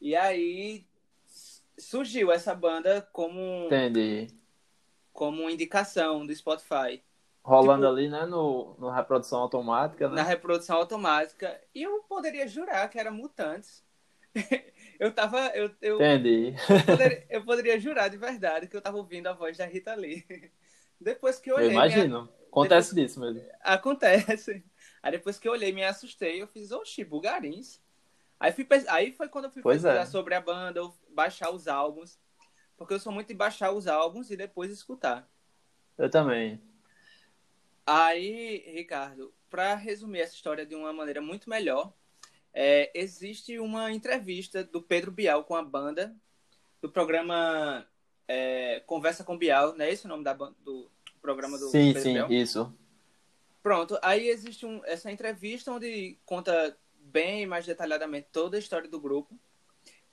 e 0.00 0.16
aí 0.16 0.84
surgiu 1.78 2.30
essa 2.32 2.54
banda 2.54 3.06
como 3.12 3.66
Entendi. 3.66 4.28
como 5.12 5.48
indicação 5.48 6.26
do 6.26 6.34
Spotify. 6.34 7.02
Rolando 7.44 7.82
tipo, 7.82 7.92
ali, 7.92 8.08
né, 8.08 8.24
no, 8.24 8.74
no 8.78 8.88
reprodução 8.88 9.40
automática, 9.40 10.08
né? 10.08 10.14
Na 10.14 10.22
reprodução 10.22 10.78
automática. 10.78 11.60
E 11.74 11.82
eu 11.82 12.02
poderia 12.08 12.48
jurar 12.48 12.88
que 12.88 12.98
era 12.98 13.10
Mutantes. 13.10 13.84
Eu 14.98 15.12
tava. 15.12 15.48
Eu, 15.48 15.70
eu, 15.82 15.96
Entendi. 15.96 16.54
Eu 16.68 16.84
poderia, 16.86 17.26
eu 17.28 17.44
poderia, 17.44 17.80
jurar 17.80 18.08
de 18.08 18.16
verdade 18.16 18.68
que 18.68 18.76
eu 18.76 18.80
tava 18.80 18.96
ouvindo 18.96 19.26
a 19.26 19.32
voz 19.32 19.56
da 19.56 19.66
Rita 19.66 19.92
Lee. 19.94 20.24
Depois 21.00 21.40
que 21.40 21.50
eu 21.50 21.56
olhei. 21.56 21.68
Eu 21.68 21.72
imagino. 21.72 22.22
Minha... 22.22 22.34
Acontece 22.46 22.94
depois... 22.94 23.10
disso 23.10 23.20
mesmo. 23.20 23.42
Acontece. 23.60 24.64
Aí 25.02 25.10
depois 25.10 25.38
que 25.38 25.48
eu 25.48 25.52
olhei, 25.52 25.72
me 25.72 25.84
assustei. 25.84 26.40
Eu 26.40 26.46
fiz, 26.46 26.70
oxi, 26.70 27.04
Bulgarins. 27.04 27.80
Aí, 28.38 28.52
fui, 28.52 28.66
aí 28.88 29.12
foi 29.12 29.28
quando 29.28 29.46
eu 29.46 29.50
fui 29.50 29.60
pois 29.60 29.82
pesquisar 29.82 30.02
é. 30.02 30.06
sobre 30.06 30.34
a 30.34 30.40
banda, 30.40 30.80
baixar 31.10 31.50
os 31.50 31.66
álbuns. 31.66 32.16
Porque 32.76 32.94
eu 32.94 33.00
sou 33.00 33.12
muito 33.12 33.26
de 33.26 33.34
baixar 33.34 33.72
os 33.72 33.88
álbuns 33.88 34.30
e 34.30 34.36
depois 34.36 34.70
escutar. 34.70 35.28
Eu 35.98 36.08
também. 36.08 36.62
Aí, 37.86 38.64
Ricardo, 38.74 39.32
para 39.50 39.74
resumir 39.74 40.20
essa 40.20 40.34
história 40.34 40.64
de 40.64 40.74
uma 40.74 40.92
maneira 40.92 41.20
muito 41.20 41.48
melhor, 41.48 41.92
é, 42.52 42.90
existe 42.94 43.58
uma 43.58 43.92
entrevista 43.92 44.64
do 44.64 44.80
Pedro 44.80 45.10
Bial 45.10 45.44
com 45.44 45.54
a 45.54 45.62
banda, 45.62 46.14
do 46.80 46.88
programa 46.88 47.86
é, 48.26 48.80
Conversa 48.86 49.24
com 49.24 49.36
Bial, 49.36 49.74
não 49.76 49.84
é 49.84 49.90
esse 49.90 50.06
o 50.06 50.08
nome 50.08 50.24
da, 50.24 50.32
do 50.34 50.90
programa 51.20 51.58
do 51.58 51.68
sim, 51.68 51.92
Pedro 51.92 52.02
sim, 52.02 52.12
Bial? 52.14 52.28
Sim, 52.28 52.34
isso. 52.34 52.74
Pronto, 53.62 53.98
aí 54.02 54.28
existe 54.28 54.66
um, 54.66 54.82
essa 54.84 55.10
entrevista 55.10 55.72
onde 55.72 56.18
conta 56.24 56.76
bem 56.98 57.46
mais 57.46 57.64
detalhadamente 57.64 58.28
toda 58.32 58.56
a 58.56 58.60
história 58.60 58.88
do 58.88 59.00
grupo. 59.00 59.38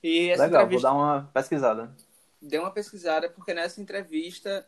E 0.04 0.34
Legal, 0.36 0.68
vou 0.68 0.82
dar 0.82 0.94
uma 0.94 1.30
pesquisada. 1.34 1.96
Dê 2.42 2.58
uma 2.58 2.72
pesquisada, 2.72 3.30
porque 3.30 3.54
nessa 3.54 3.82
entrevista 3.82 4.68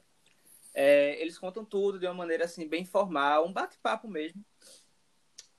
é, 0.74 1.22
eles 1.22 1.38
contam 1.38 1.64
tudo 1.64 2.00
de 2.00 2.06
uma 2.06 2.14
maneira 2.14 2.46
assim 2.46 2.68
bem 2.68 2.84
formal, 2.84 3.46
um 3.46 3.54
bate-papo 3.54 4.08
mesmo. 4.08 4.44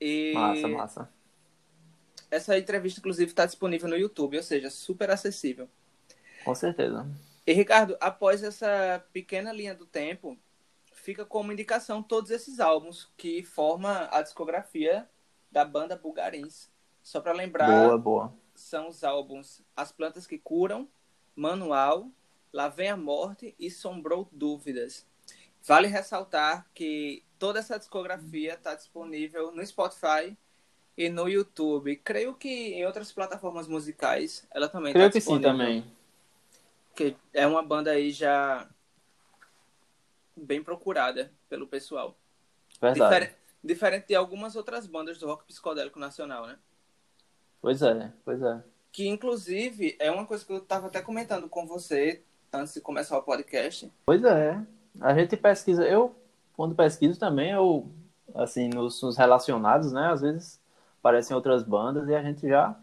E... 0.00 0.32
Massa, 0.34 0.68
massa. 0.68 1.10
Essa 2.30 2.58
entrevista, 2.58 2.98
inclusive, 2.98 3.30
está 3.30 3.46
disponível 3.46 3.88
no 3.88 3.96
YouTube, 3.96 4.36
ou 4.36 4.42
seja, 4.42 4.68
super 4.68 5.10
acessível. 5.10 5.68
Com 6.44 6.54
certeza. 6.54 7.06
E, 7.46 7.52
Ricardo, 7.52 7.96
após 8.00 8.42
essa 8.42 9.04
pequena 9.12 9.52
linha 9.52 9.74
do 9.74 9.86
tempo, 9.86 10.36
fica 10.92 11.24
como 11.24 11.52
indicação 11.52 12.02
todos 12.02 12.30
esses 12.30 12.58
álbuns 12.58 13.08
que 13.16 13.44
formam 13.44 14.08
a 14.10 14.20
discografia 14.20 15.08
da 15.50 15.64
banda 15.64 15.96
Bulgarins. 15.96 16.68
Só 17.02 17.20
para 17.20 17.32
lembrar, 17.32 17.68
boa, 17.68 17.98
boa. 17.98 18.34
são 18.54 18.88
os 18.88 19.04
álbuns 19.04 19.62
As 19.76 19.92
Plantas 19.92 20.26
que 20.26 20.38
Curam, 20.38 20.88
Manual, 21.36 22.08
Lá 22.54 22.68
Vem 22.68 22.88
a 22.88 22.96
Morte 22.96 23.52
e 23.58 23.68
Sombrou 23.68 24.28
Dúvidas. 24.30 25.04
Vale 25.64 25.88
ressaltar 25.88 26.64
que 26.72 27.24
toda 27.36 27.58
essa 27.58 27.76
discografia 27.76 28.54
está 28.54 28.76
disponível 28.76 29.50
no 29.50 29.66
Spotify 29.66 30.38
e 30.96 31.08
no 31.08 31.28
YouTube. 31.28 31.96
Creio 31.96 32.32
que 32.32 32.74
em 32.74 32.86
outras 32.86 33.10
plataformas 33.10 33.66
musicais 33.66 34.46
ela 34.52 34.68
também 34.68 34.92
Creio 34.92 35.08
tá 35.08 35.12
que 35.14 35.20
sim 35.20 35.40
também. 35.40 35.84
Que 36.94 37.16
é 37.32 37.44
uma 37.44 37.60
banda 37.60 37.90
aí 37.90 38.12
já 38.12 38.70
bem 40.36 40.62
procurada 40.62 41.32
pelo 41.48 41.66
pessoal. 41.66 42.16
Verdade. 42.80 43.14
Difer 43.16 43.36
diferente 43.64 44.06
de 44.06 44.14
algumas 44.14 44.54
outras 44.54 44.86
bandas 44.86 45.18
do 45.18 45.26
rock 45.26 45.44
psicodélico 45.44 45.98
nacional, 45.98 46.46
né? 46.46 46.56
Pois 47.60 47.82
é, 47.82 48.12
pois 48.24 48.40
é. 48.40 48.62
Que 48.92 49.08
inclusive 49.08 49.96
é 49.98 50.08
uma 50.08 50.24
coisa 50.24 50.44
que 50.44 50.52
eu 50.52 50.58
estava 50.58 50.86
até 50.86 51.02
comentando 51.02 51.48
com 51.48 51.66
você 51.66 52.22
antes 52.54 52.74
de 52.74 52.80
começar 52.80 53.18
o 53.18 53.22
podcast. 53.22 53.90
Pois 54.06 54.22
é. 54.24 54.60
A 55.00 55.14
gente 55.14 55.36
pesquisa, 55.36 55.84
eu 55.84 56.14
quando 56.56 56.74
pesquiso 56.74 57.18
também, 57.18 57.50
eu 57.50 57.88
assim, 58.34 58.68
nos, 58.68 59.02
nos 59.02 59.16
relacionados, 59.16 59.92
né? 59.92 60.10
Às 60.10 60.20
vezes 60.20 60.60
aparecem 61.00 61.36
outras 61.36 61.62
bandas 61.62 62.08
e 62.08 62.14
a 62.14 62.22
gente 62.22 62.48
já 62.48 62.74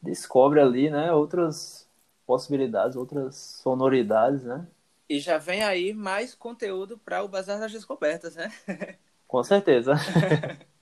descobre 0.00 0.60
ali, 0.60 0.88
né, 0.88 1.12
outras 1.12 1.86
possibilidades, 2.26 2.96
outras 2.96 3.34
sonoridades, 3.36 4.44
né? 4.44 4.66
E 5.08 5.18
já 5.18 5.36
vem 5.36 5.62
aí 5.62 5.92
mais 5.92 6.34
conteúdo 6.34 6.96
para 6.96 7.22
o 7.24 7.28
Bazar 7.28 7.58
das 7.58 7.72
Descobertas, 7.72 8.36
né? 8.36 8.52
Com 9.26 9.42
certeza. 9.42 9.94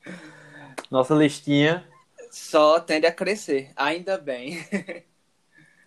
Nossa 0.91 1.15
listinha 1.15 1.85
só 2.31 2.79
tende 2.79 3.07
a 3.07 3.13
crescer, 3.13 3.73
ainda 3.75 4.19
bem. 4.19 4.59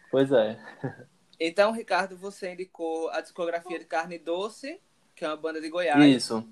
Pois 0.09 0.31
é. 0.31 0.57
Então, 1.43 1.71
Ricardo, 1.71 2.15
você 2.15 2.53
indicou 2.53 3.09
a 3.09 3.21
discografia 3.21 3.79
de 3.79 3.85
Carne 3.85 4.19
Doce, 4.19 4.79
que 5.15 5.25
é 5.25 5.27
uma 5.27 5.37
banda 5.37 5.59
de 5.59 5.69
Goiás. 5.69 6.03
Isso. 6.03 6.47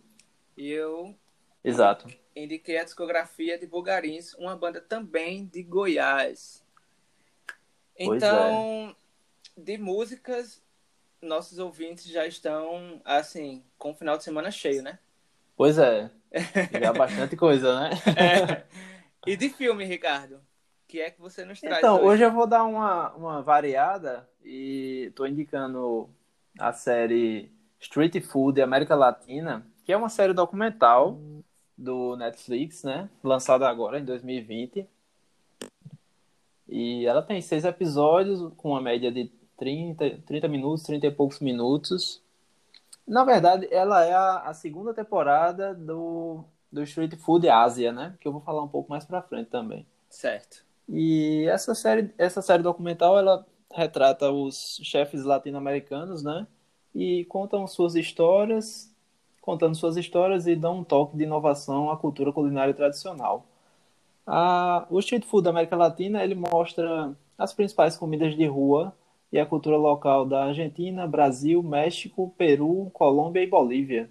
E 0.57 0.71
eu 0.71 1.15
Exato 1.63 2.07
indiquei 2.43 2.77
a 2.77 2.83
discografia 2.83 3.57
de 3.57 3.67
Bulgarins, 3.67 4.33
uma 4.35 4.55
banda 4.55 4.81
também 4.81 5.45
de 5.45 5.63
Goiás. 5.63 6.63
Então, 7.97 8.95
é. 9.57 9.61
de 9.61 9.77
músicas, 9.77 10.61
nossos 11.21 11.59
ouvintes 11.59 12.05
já 12.05 12.25
estão, 12.25 13.01
assim, 13.03 13.63
com 13.77 13.91
o 13.91 13.95
final 13.95 14.17
de 14.17 14.23
semana 14.23 14.51
cheio, 14.51 14.81
né? 14.81 14.99
Pois 15.55 15.77
é. 15.77 16.09
Já 16.81 16.93
bastante 16.93 17.35
coisa, 17.35 17.77
né? 17.81 17.89
É. 18.15 18.63
E 19.27 19.35
de 19.35 19.49
filme, 19.49 19.83
Ricardo? 19.83 20.35
O 20.35 20.87
que 20.87 21.01
é 21.01 21.11
que 21.11 21.19
você 21.19 21.43
nos 21.43 21.59
traz? 21.59 21.79
Então, 21.79 21.95
hoje, 21.97 22.05
hoje 22.05 22.23
eu 22.23 22.31
vou 22.31 22.47
dar 22.47 22.63
uma, 22.63 23.13
uma 23.13 23.41
variada 23.41 24.29
e 24.43 25.05
estou 25.09 25.27
indicando 25.27 26.09
a 26.59 26.73
série 26.73 27.51
Street 27.79 28.21
Food 28.21 28.61
América 28.61 28.95
Latina, 28.95 29.65
que 29.85 29.91
é 29.91 29.97
uma 29.97 30.09
série 30.09 30.33
documental 30.33 31.19
do 31.77 32.15
Netflix, 32.17 32.83
né? 32.83 33.09
Lançada 33.23 33.67
agora 33.67 33.99
em 33.99 34.05
2020. 34.05 34.85
E 36.67 37.05
ela 37.05 37.21
tem 37.21 37.41
seis 37.41 37.65
episódios, 37.65 38.53
com 38.57 38.71
uma 38.71 38.81
média 38.81 39.11
de 39.11 39.31
30, 39.57 40.19
30 40.25 40.47
minutos, 40.47 40.83
30 40.83 41.07
e 41.07 41.11
poucos 41.11 41.39
minutos. 41.39 42.21
Na 43.07 43.23
verdade, 43.23 43.67
ela 43.71 44.05
é 44.05 44.13
a, 44.13 44.39
a 44.45 44.53
segunda 44.53 44.93
temporada 44.93 45.73
do, 45.73 46.43
do 46.71 46.83
Street 46.83 47.15
Food 47.15 47.49
Ásia, 47.49 47.91
né? 47.91 48.15
Que 48.19 48.27
eu 48.27 48.31
vou 48.31 48.41
falar 48.41 48.61
um 48.61 48.67
pouco 48.67 48.89
mais 48.89 49.03
pra 49.03 49.21
frente 49.21 49.49
também. 49.49 49.85
Certo. 50.09 50.63
E 50.87 51.45
essa 51.47 51.73
série, 51.73 52.13
essa 52.17 52.41
série 52.41 52.61
documental, 52.61 53.17
ela 53.17 53.45
retrata 53.73 54.31
os 54.31 54.79
chefes 54.83 55.23
latino-americanos, 55.23 56.23
né? 56.23 56.47
E 56.93 57.25
contam 57.25 57.67
suas 57.67 57.95
histórias, 57.95 58.93
contando 59.41 59.75
suas 59.75 59.97
histórias 59.97 60.47
e 60.47 60.55
dão 60.55 60.79
um 60.79 60.83
toque 60.83 61.15
de 61.15 61.23
inovação 61.23 61.89
à 61.89 61.97
cultura 61.97 62.31
culinária 62.31 62.73
tradicional. 62.73 63.45
A, 64.25 64.85
o 64.89 64.99
Street 64.99 65.25
Food 65.25 65.45
da 65.45 65.49
América 65.49 65.75
Latina, 65.75 66.23
ele 66.23 66.35
mostra 66.35 67.15
as 67.37 67.53
principais 67.53 67.97
comidas 67.97 68.35
de 68.35 68.45
rua 68.45 68.93
e 69.31 69.39
a 69.39 69.45
cultura 69.45 69.77
local 69.77 70.25
da 70.25 70.45
Argentina, 70.45 71.07
Brasil, 71.07 71.61
México, 71.63 72.33
Peru, 72.37 72.89
Colômbia 72.93 73.41
e 73.41 73.47
Bolívia. 73.47 74.09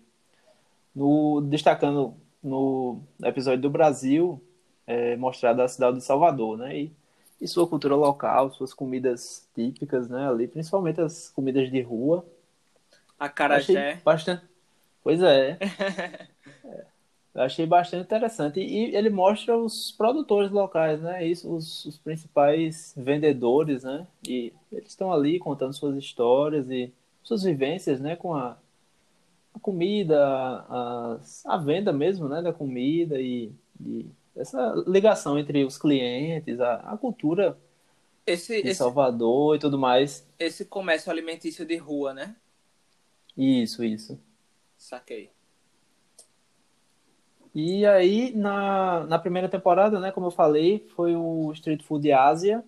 No, 0.95 1.41
destacando 1.43 2.15
no 2.43 3.01
episódio 3.23 3.61
do 3.63 3.71
Brasil, 3.71 4.41
é, 4.87 5.17
mostrada 5.17 5.65
a 5.65 5.69
cidade 5.69 5.99
de 5.99 6.05
Salvador, 6.05 6.57
né? 6.57 6.77
E, 6.77 6.93
e, 7.41 7.47
sua 7.47 7.67
cultura 7.67 7.95
local, 7.95 8.51
suas 8.51 8.75
comidas 8.75 9.49
típicas, 9.55 10.09
né? 10.09 10.29
Ali, 10.29 10.49
principalmente 10.49 11.01
as 11.01 11.31
comidas 11.31 11.71
de 11.71 11.81
rua. 11.81 12.25
A 13.19 13.29
carajé. 13.29 14.01
Bastante. 14.05 14.45
Pois 15.03 15.23
é. 15.23 15.59
é. 16.65 16.85
Eu 17.39 17.43
achei 17.43 17.67
bastante 17.67 18.03
interessante. 18.05 18.59
E 18.59 18.97
ele 18.97 19.11
mostra 19.11 19.57
os 19.57 19.93
produtores 19.93 20.51
locais, 20.51 21.01
né? 21.01 21.25
Isso, 21.25 21.55
os, 21.55 21.85
os 21.85 21.97
principais 21.97 22.93
vendedores, 22.97 23.85
né? 23.85 24.07
E 24.27 24.53
eles 24.73 24.89
estão 24.89 25.13
ali 25.13 25.39
contando 25.39 25.73
suas 25.73 25.97
histórias 25.97 26.69
e 26.69 26.93
suas 27.23 27.45
vivências, 27.45 28.01
né? 28.01 28.17
Com 28.17 28.35
a, 28.35 28.59
a 29.55 29.61
comida, 29.61 30.19
a, 30.21 31.19
a, 31.47 31.57
venda 31.59 31.93
mesmo, 31.93 32.29
né? 32.29 32.43
Da 32.43 32.53
comida 32.53 33.21
e, 33.21 33.53
e 33.81 34.07
essa 34.39 34.73
ligação 34.87 35.39
entre 35.39 35.65
os 35.65 35.77
clientes, 35.77 36.61
a, 36.61 36.75
a 36.77 36.97
cultura 36.97 37.59
esse, 38.27 38.63
de 38.63 38.69
esse, 38.69 38.79
Salvador 38.79 39.57
e 39.57 39.59
tudo 39.59 39.79
mais. 39.79 40.27
Esse 40.39 40.65
comércio 40.65 41.11
alimentício 41.11 41.65
de 41.65 41.77
rua, 41.77 42.15
né? 42.15 42.37
Isso, 43.37 43.85
isso. 43.85 44.21
Saquei. 44.77 45.31
E 47.55 47.85
aí, 47.87 48.33
na, 48.37 49.05
na 49.07 49.19
primeira 49.19 49.49
temporada, 49.49 49.99
né, 49.99 50.13
como 50.13 50.27
eu 50.27 50.31
falei, 50.31 50.87
foi 50.95 51.17
o 51.17 51.51
Street 51.53 51.83
Food 51.83 52.13
Ásia, 52.13 52.65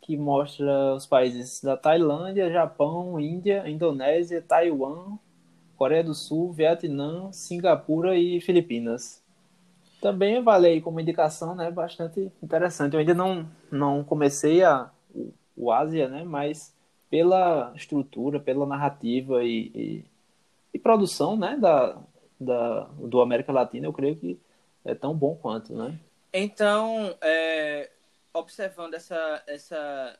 que 0.00 0.16
mostra 0.16 0.94
os 0.94 1.04
países 1.04 1.60
da 1.60 1.76
Tailândia, 1.76 2.50
Japão, 2.50 3.18
Índia, 3.20 3.68
Indonésia, 3.68 4.40
Taiwan, 4.40 5.18
Coreia 5.76 6.04
do 6.04 6.14
Sul, 6.14 6.52
Vietnã, 6.52 7.30
Singapura 7.32 8.16
e 8.16 8.40
Filipinas. 8.40 9.25
Também 10.00 10.42
vale 10.42 10.66
aí 10.68 10.80
como 10.80 11.00
indicação, 11.00 11.54
né, 11.54 11.70
bastante 11.70 12.30
interessante. 12.42 12.94
Eu 12.94 13.00
ainda 13.00 13.14
não, 13.14 13.48
não 13.70 14.04
comecei 14.04 14.62
a, 14.62 14.90
o, 15.14 15.32
o 15.56 15.72
Ásia, 15.72 16.08
né, 16.08 16.24
mas 16.24 16.74
pela 17.10 17.72
estrutura, 17.74 18.38
pela 18.38 18.66
narrativa 18.66 19.42
e, 19.42 19.70
e, 19.74 20.04
e 20.74 20.78
produção, 20.78 21.36
né, 21.36 21.56
da, 21.56 21.98
da, 22.38 22.80
do 22.98 23.20
América 23.20 23.52
Latina, 23.52 23.86
eu 23.86 23.92
creio 23.92 24.16
que 24.16 24.38
é 24.84 24.94
tão 24.94 25.14
bom 25.14 25.34
quanto, 25.34 25.74
né? 25.74 25.98
Então, 26.32 27.16
é, 27.20 27.90
observando 28.32 28.94
essa, 28.94 29.42
essa, 29.46 30.18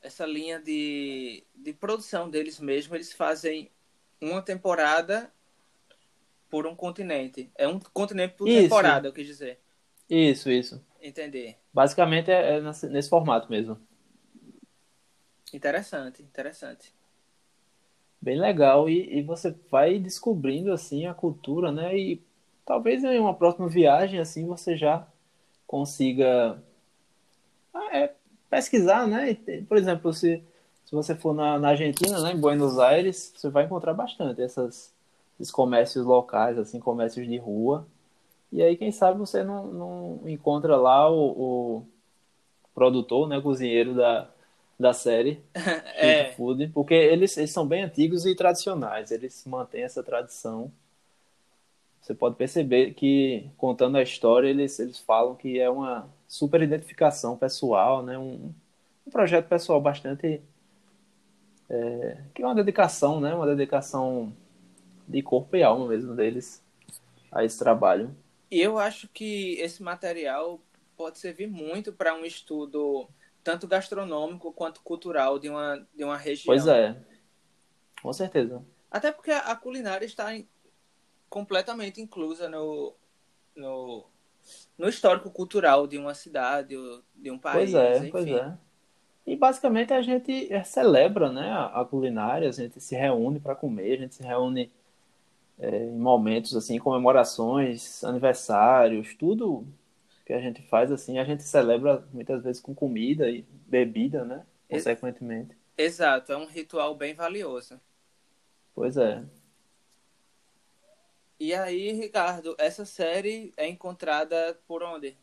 essa 0.00 0.26
linha 0.26 0.58
de, 0.58 1.44
de 1.54 1.72
produção 1.72 2.30
deles 2.30 2.58
mesmo, 2.58 2.94
eles 2.94 3.12
fazem 3.12 3.70
uma 4.20 4.40
temporada 4.40 5.30
por 6.50 6.66
um 6.66 6.74
continente. 6.74 7.50
É 7.56 7.66
um 7.66 7.78
continente 7.78 8.34
por 8.34 8.48
isso. 8.48 8.62
temporada, 8.62 9.08
eu 9.08 9.12
quis 9.12 9.26
dizer. 9.26 9.58
Isso, 10.08 10.50
isso. 10.50 10.84
Entender. 11.00 11.56
Basicamente 11.72 12.30
é, 12.30 12.56
é 12.56 12.60
nesse, 12.60 12.88
nesse 12.88 13.08
formato 13.08 13.50
mesmo. 13.50 13.78
Interessante, 15.52 16.22
interessante 16.22 16.96
bem 18.26 18.40
legal 18.40 18.88
e, 18.88 19.18
e 19.18 19.22
você 19.22 19.54
vai 19.70 20.00
descobrindo 20.00 20.72
assim 20.72 21.06
a 21.06 21.14
cultura, 21.14 21.70
né? 21.70 21.96
E 21.96 22.20
talvez 22.64 23.04
em 23.04 23.20
uma 23.20 23.34
próxima 23.34 23.68
viagem 23.68 24.18
assim 24.18 24.44
você 24.44 24.76
já 24.76 25.06
consiga 25.64 26.60
ah, 27.72 27.96
é, 27.96 28.12
pesquisar, 28.50 29.06
né? 29.06 29.36
Por 29.68 29.76
exemplo, 29.76 30.12
se, 30.12 30.42
se 30.84 30.92
você 30.92 31.14
for 31.14 31.34
na, 31.34 31.56
na 31.58 31.68
Argentina, 31.68 32.20
né, 32.20 32.32
em 32.32 32.40
Buenos 32.40 32.80
Aires, 32.80 33.32
você 33.36 33.48
vai 33.48 33.64
encontrar 33.64 33.94
bastante 33.94 34.42
essas, 34.42 34.92
esses 35.38 35.52
comércios 35.52 36.04
locais, 36.04 36.58
assim, 36.58 36.80
comércios 36.80 37.26
de 37.26 37.36
rua. 37.36 37.86
E 38.50 38.62
aí, 38.62 38.76
quem 38.76 38.90
sabe 38.90 39.18
você 39.18 39.42
não, 39.44 39.66
não 39.66 40.20
encontra 40.28 40.76
lá 40.76 41.10
o, 41.10 41.30
o 41.30 41.86
produtor, 42.74 43.28
né, 43.28 43.40
cozinheiro 43.40 43.94
da, 43.94 44.28
da 44.78 44.92
série 44.92 45.42
é. 45.96 46.32
Food, 46.32 46.68
porque 46.68 46.94
eles, 46.94 47.36
eles 47.36 47.50
são 47.50 47.66
bem 47.66 47.82
antigos 47.82 48.24
e 48.26 48.34
tradicionais, 48.34 49.10
eles 49.10 49.44
mantêm 49.46 49.82
essa 49.82 50.02
tradição. 50.02 50.70
Você 52.00 52.14
pode 52.14 52.36
perceber 52.36 52.94
que, 52.94 53.50
contando 53.56 53.96
a 53.96 54.02
história, 54.02 54.48
eles, 54.48 54.78
eles 54.78 54.98
falam 54.98 55.34
que 55.34 55.58
é 55.58 55.68
uma 55.68 56.08
super 56.28 56.62
identificação 56.62 57.36
pessoal, 57.36 58.00
né? 58.00 58.16
um, 58.16 58.52
um 59.04 59.10
projeto 59.10 59.48
pessoal 59.48 59.80
bastante. 59.80 60.40
É, 61.68 62.18
que 62.32 62.42
é 62.42 62.46
uma 62.46 62.54
dedicação, 62.54 63.20
né? 63.20 63.34
Uma 63.34 63.46
dedicação 63.46 64.32
de 65.06 65.22
corpo 65.22 65.56
e 65.56 65.62
alma 65.62 65.86
mesmo 65.88 66.14
deles 66.14 66.64
a 67.30 67.44
esse 67.44 67.58
trabalho. 67.58 68.14
E 68.50 68.60
eu 68.60 68.78
acho 68.78 69.08
que 69.08 69.54
esse 69.60 69.82
material 69.82 70.60
pode 70.96 71.18
servir 71.18 71.46
muito 71.46 71.92
para 71.92 72.14
um 72.14 72.24
estudo 72.24 73.08
tanto 73.42 73.66
gastronômico 73.66 74.52
quanto 74.52 74.80
cultural 74.82 75.38
de 75.38 75.48
uma, 75.48 75.86
de 75.94 76.04
uma 76.04 76.16
região. 76.16 76.46
Pois 76.46 76.66
é, 76.66 76.96
com 78.02 78.12
certeza. 78.12 78.64
Até 78.90 79.12
porque 79.12 79.30
a 79.30 79.54
culinária 79.54 80.06
está 80.06 80.30
completamente 81.28 82.00
inclusa 82.00 82.48
no, 82.48 82.94
no, 83.54 84.06
no 84.78 84.88
histórico 84.88 85.30
cultural 85.30 85.86
de 85.86 85.98
uma 85.98 86.14
cidade, 86.14 86.74
de 87.14 87.30
um 87.30 87.38
país. 87.38 87.72
Pois 87.72 87.74
é, 87.74 87.98
enfim. 87.98 88.10
pois 88.10 88.26
é. 88.26 88.56
E 89.26 89.36
basicamente 89.36 89.92
a 89.92 90.00
gente 90.00 90.48
celebra 90.64 91.32
né, 91.32 91.50
a, 91.72 91.84
culinária, 91.84 92.48
a 92.48 92.52
gente 92.52 92.80
se 92.80 92.94
reúne 92.94 93.40
para 93.40 93.56
comer, 93.56 93.94
a 93.94 94.02
gente 94.02 94.14
se 94.14 94.22
reúne 94.22 94.72
é, 95.58 95.84
em 95.84 95.98
momentos 95.98 96.54
assim, 96.54 96.78
comemorações, 96.78 98.02
aniversários, 98.04 99.14
tudo 99.14 99.66
que 100.24 100.32
a 100.32 100.40
gente 100.40 100.60
faz 100.62 100.90
assim, 100.90 101.18
a 101.18 101.24
gente 101.24 101.42
celebra 101.42 102.04
muitas 102.12 102.42
vezes 102.42 102.60
com 102.60 102.74
comida 102.74 103.30
e 103.30 103.42
bebida, 103.66 104.24
né? 104.24 104.44
Consequentemente. 104.68 105.56
Exato, 105.78 106.32
é 106.32 106.36
um 106.36 106.46
ritual 106.46 106.94
bem 106.94 107.14
valioso. 107.14 107.80
Pois 108.74 108.96
é. 108.96 109.22
E 111.38 111.54
aí, 111.54 111.92
Ricardo, 111.92 112.56
essa 112.58 112.84
série 112.84 113.52
é 113.56 113.68
encontrada 113.68 114.58
por 114.66 114.82
onde? 114.82 115.16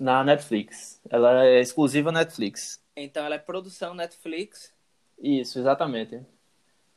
Na 0.00 0.24
Netflix. 0.24 1.00
Ela 1.08 1.44
é 1.44 1.60
exclusiva 1.60 2.10
Netflix. 2.10 2.82
Então 2.96 3.24
ela 3.24 3.34
é 3.34 3.38
produção 3.38 3.94
Netflix? 3.94 4.72
Isso, 5.18 5.58
exatamente. 5.58 6.20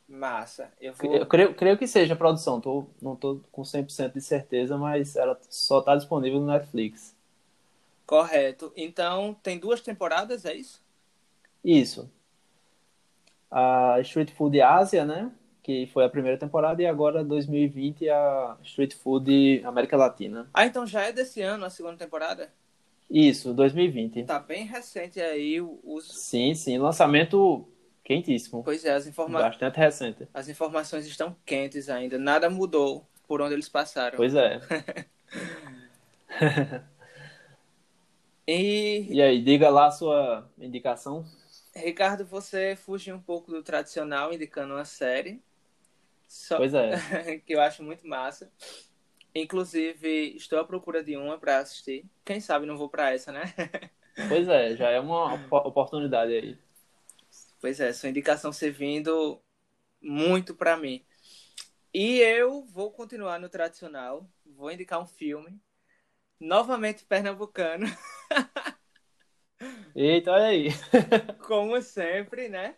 Massa. 0.08 0.72
Eu, 0.80 0.94
vou... 0.94 1.16
eu 1.16 1.26
creio, 1.26 1.56
creio 1.56 1.78
que 1.78 1.88
seja 1.88 2.16
produção, 2.16 2.62
tô, 2.62 2.86
não 3.02 3.14
estou 3.14 3.42
com 3.52 3.64
100% 3.64 4.14
de 4.14 4.22
certeza, 4.22 4.78
mas 4.78 5.16
ela 5.16 5.40
só 5.50 5.80
está 5.80 5.96
disponível 5.96 6.40
no 6.40 6.48
Netflix. 6.48 7.16
Correto. 8.06 8.72
Então, 8.76 9.36
tem 9.42 9.58
duas 9.58 9.82
temporadas, 9.82 10.46
é 10.46 10.54
isso? 10.54 10.80
Isso. 11.64 12.10
A 13.50 13.98
Street 14.02 14.32
Food 14.32 14.62
Ásia, 14.62 15.04
né? 15.06 15.32
Que 15.64 15.88
foi 15.88 16.06
a 16.06 16.10
primeira 16.10 16.38
temporada, 16.38 16.82
e 16.82 16.86
agora 16.86 17.24
2020 17.24 18.08
a 18.08 18.58
Street 18.62 18.94
Food 18.94 19.64
América 19.66 19.98
Latina. 19.98 20.48
Ah, 20.54 20.66
então 20.66 20.86
já 20.86 21.02
é 21.02 21.12
desse 21.12 21.42
ano 21.42 21.66
a 21.66 21.70
segunda 21.72 21.98
temporada? 21.98 22.54
Isso, 23.10 23.54
2020. 23.54 24.24
Tá 24.24 24.40
bem 24.40 24.66
recente 24.66 25.20
aí 25.20 25.60
os. 25.62 26.06
Sim, 26.06 26.54
sim. 26.54 26.78
Lançamento 26.78 27.68
Quentíssimo. 28.06 28.64
Pois 28.64 28.86
é, 28.86 28.94
as 28.94 29.08
informações. 29.08 29.50
Bastante 29.50 29.80
recente. 29.80 30.28
As 30.32 30.48
informações 30.48 31.08
estão 31.08 31.36
quentes 31.44 31.90
ainda. 31.90 32.20
Nada 32.20 32.52
mudou 32.52 33.04
por 33.28 33.42
onde 33.42 33.56
eles 33.56 33.68
passaram. 33.68 34.16
Pois 34.16 34.36
é. 34.36 34.62
e... 38.48 39.08
e 39.10 39.20
aí, 39.20 39.42
diga 39.42 39.70
lá 39.70 39.88
a 39.88 39.92
sua 39.92 40.48
indicação. 40.60 41.26
Ricardo, 41.76 42.24
você 42.24 42.76
fugiu 42.76 43.16
um 43.16 43.20
pouco 43.20 43.50
do 43.50 43.64
tradicional 43.64 44.32
indicando 44.32 44.76
uma 44.76 44.86
série. 44.86 45.42
Só... 46.28 46.58
Pois 46.58 46.76
é. 46.76 47.40
que 47.44 47.56
eu 47.56 47.60
acho 47.60 47.82
muito 47.82 48.08
massa. 48.08 48.52
Inclusive, 49.34 50.36
estou 50.36 50.60
à 50.60 50.64
procura 50.64 51.04
de 51.04 51.18
uma 51.18 51.40
para 51.40 51.58
assistir. 51.58 52.06
Quem 52.24 52.40
sabe 52.40 52.68
não 52.68 52.78
vou 52.78 52.88
para 52.88 53.16
essa, 53.16 53.32
né? 53.32 53.52
pois 54.30 54.48
é, 54.48 54.76
já 54.76 54.92
é 54.92 55.00
uma 55.00 55.34
oportunidade 55.50 56.32
aí. 56.32 56.65
Pois 57.60 57.80
é, 57.80 57.92
sua 57.94 58.10
indicação 58.10 58.52
servindo 58.52 59.42
muito 60.02 60.54
para 60.54 60.78
mim. 60.78 61.06
E 61.94 62.20
eu 62.20 62.64
vou 62.66 62.92
continuar 62.92 63.40
no 63.40 63.50
tradicional. 63.50 64.30
Vou 64.46 64.72
indicar 64.72 65.02
um 65.02 65.08
filme. 65.08 65.60
Novamente 66.40 67.06
pernambucano. 67.06 67.86
Eita, 69.96 70.32
olha 70.32 70.48
aí. 70.48 70.68
Como 71.48 71.82
sempre, 71.82 72.50
né? 72.50 72.76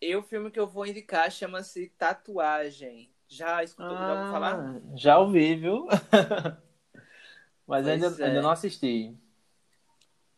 E 0.00 0.14
o 0.14 0.22
filme 0.22 0.50
que 0.50 0.60
eu 0.60 0.66
vou 0.68 0.86
indicar 0.86 1.30
chama-se 1.30 1.92
Tatuagem. 1.98 3.12
Já 3.26 3.64
escutou? 3.64 3.96
Ah, 3.96 4.24
já 4.24 4.30
falar? 4.30 4.80
Já 4.94 5.18
ouvi, 5.18 5.56
viu? 5.56 5.86
Mas 7.66 7.86
ainda, 7.86 8.06
é. 8.06 8.26
ainda 8.26 8.40
não 8.40 8.50
assisti. 8.50 9.14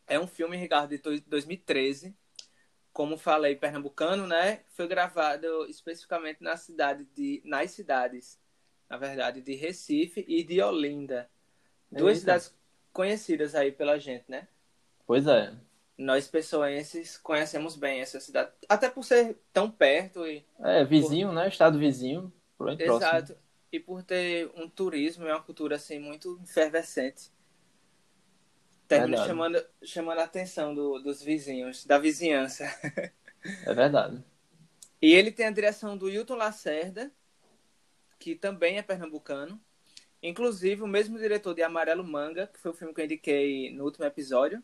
É 0.07 0.19
um 0.19 0.27
filme, 0.27 0.57
Ricardo, 0.57 0.97
de 0.97 1.21
2013. 1.21 2.17
Como 2.93 3.17
falei, 3.17 3.55
pernambucano, 3.55 4.27
né? 4.27 4.61
Foi 4.71 4.89
gravado 4.89 5.67
especificamente 5.69 6.43
na 6.43 6.57
cidade 6.57 7.05
de, 7.15 7.41
nas 7.45 7.71
cidades, 7.71 8.39
na 8.89 8.97
verdade, 8.97 9.41
de 9.41 9.55
Recife 9.55 10.25
e 10.27 10.43
de 10.43 10.61
Olinda. 10.61 11.31
Duas 11.91 12.19
Eita. 12.19 12.21
cidades 12.21 12.55
conhecidas 12.93 13.55
aí 13.55 13.71
pela 13.71 13.99
gente, 13.99 14.25
né? 14.29 14.49
Pois 15.07 15.27
é. 15.27 15.53
Nós, 15.97 16.27
pessoenses, 16.27 17.17
conhecemos 17.17 17.77
bem 17.77 18.01
essa 18.01 18.19
cidade. 18.19 18.51
Até 18.69 18.89
por 18.89 19.05
ser 19.05 19.37
tão 19.53 19.71
perto 19.71 20.27
e... 20.27 20.45
É, 20.61 20.85
vizinho, 20.85 21.29
por... 21.29 21.35
né? 21.35 21.49
Estado 21.49 21.79
vizinho. 21.79 22.33
Exato. 22.79 23.27
Próximo. 23.27 23.39
E 23.73 23.79
por 23.79 24.03
ter 24.03 24.51
um 24.57 24.69
turismo 24.69 25.27
e 25.27 25.31
uma 25.31 25.43
cultura, 25.43 25.77
assim, 25.77 25.99
muito 25.99 26.41
efervescente 26.43 27.31
termina 28.91 29.25
chamando, 29.25 29.65
chamando 29.83 30.19
a 30.19 30.25
atenção 30.25 30.75
do, 30.75 30.99
dos 30.99 31.23
vizinhos, 31.23 31.85
da 31.85 31.99
vizinhança. 31.99 32.65
É 33.65 33.73
verdade. 33.73 34.23
E 35.01 35.15
ele 35.15 35.33
tem 35.33 35.47
a 35.47 35.51
direção 35.51 35.97
do 35.97 36.11
Hilton 36.11 36.35
Lacerda, 36.35 37.11
que 38.19 38.35
também 38.35 38.77
é 38.77 38.83
pernambucano. 38.83 39.59
Inclusive, 40.23 40.83
o 40.83 40.87
mesmo 40.87 41.19
diretor 41.19 41.55
de 41.55 41.63
Amarelo 41.63 42.05
Manga, 42.05 42.47
que 42.49 42.59
foi 42.59 42.71
o 42.71 42.75
filme 42.75 42.93
que 42.93 43.01
eu 43.01 43.07
indiquei 43.07 43.73
no 43.73 43.85
último 43.85 44.05
episódio. 44.05 44.63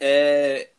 É... 0.00 0.70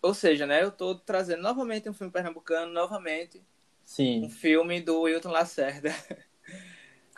Ou 0.00 0.14
seja, 0.14 0.46
né, 0.46 0.62
eu 0.62 0.68
estou 0.68 0.94
trazendo 0.94 1.42
novamente 1.42 1.88
um 1.88 1.92
filme 1.92 2.12
pernambucano, 2.12 2.72
novamente. 2.72 3.42
Sim. 3.82 4.26
Um 4.26 4.30
filme 4.30 4.80
do 4.80 5.08
Hilton 5.08 5.30
Lacerda. 5.30 5.90
Verdade. 5.90 6.26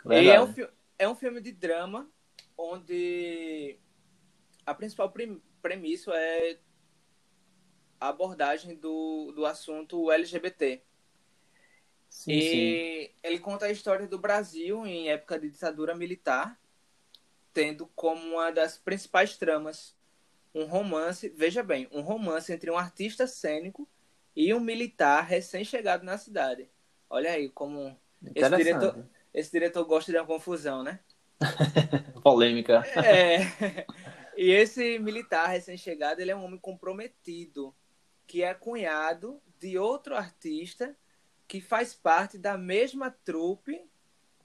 E 0.27 0.27
é 0.27 0.41
um, 0.41 0.53
é 0.97 1.07
um 1.07 1.15
filme 1.15 1.39
de 1.39 1.51
drama 1.51 2.11
onde 2.57 3.77
a 4.65 4.73
principal 4.73 5.13
premissa 5.61 6.11
é 6.13 6.59
a 7.99 8.09
abordagem 8.09 8.75
do, 8.75 9.31
do 9.35 9.45
assunto 9.45 10.11
LGBT. 10.11 10.81
Sim, 12.09 12.31
e 12.31 12.41
sim. 12.41 13.15
ele 13.23 13.39
conta 13.39 13.65
a 13.65 13.71
história 13.71 14.07
do 14.07 14.19
Brasil 14.19 14.85
em 14.85 15.09
época 15.09 15.39
de 15.39 15.49
ditadura 15.49 15.95
militar, 15.95 16.59
tendo 17.53 17.87
como 17.95 18.21
uma 18.35 18.51
das 18.51 18.77
principais 18.77 19.35
tramas 19.37 19.95
um 20.53 20.65
romance, 20.65 21.29
veja 21.29 21.63
bem, 21.63 21.87
um 21.91 22.01
romance 22.01 22.53
entre 22.53 22.69
um 22.69 22.77
artista 22.77 23.25
cênico 23.25 23.89
e 24.35 24.53
um 24.53 24.59
militar 24.59 25.23
recém-chegado 25.23 26.05
na 26.05 26.17
cidade. 26.17 26.69
Olha 27.09 27.31
aí 27.31 27.49
como 27.49 27.97
esse 28.35 28.55
diretor, 28.55 29.05
esse 29.33 29.51
diretor 29.51 29.83
gosta 29.85 30.11
de 30.11 30.17
uma 30.17 30.27
confusão, 30.27 30.83
né? 30.83 30.99
Polêmica. 32.23 32.83
É. 32.97 33.85
E 34.35 34.51
esse 34.51 34.97
militar 34.99 35.47
recém-chegado, 35.47 36.21
ele 36.21 36.31
é 36.31 36.35
um 36.35 36.43
homem 36.43 36.59
comprometido, 36.59 37.73
que 38.25 38.41
é 38.43 38.53
cunhado 38.53 39.41
de 39.59 39.77
outro 39.77 40.15
artista 40.15 40.95
que 41.47 41.61
faz 41.61 41.93
parte 41.93 42.37
da 42.37 42.57
mesma 42.57 43.11
trupe 43.11 43.85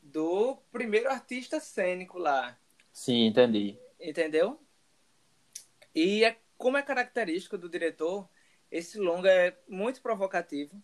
do 0.03 0.57
primeiro 0.71 1.09
artista 1.09 1.59
cênico 1.61 2.19
lá. 2.19 2.59
Sim, 2.93 3.27
entendi. 3.27 3.79
Entendeu? 4.01 4.61
E 5.95 6.25
é, 6.25 6.37
como 6.57 6.77
é 6.77 6.83
característico 6.83 7.57
do 7.57 7.69
diretor, 7.69 8.29
esse 8.71 8.99
longa 8.99 9.31
é 9.31 9.57
muito 9.67 10.03
provocativo, 10.03 10.81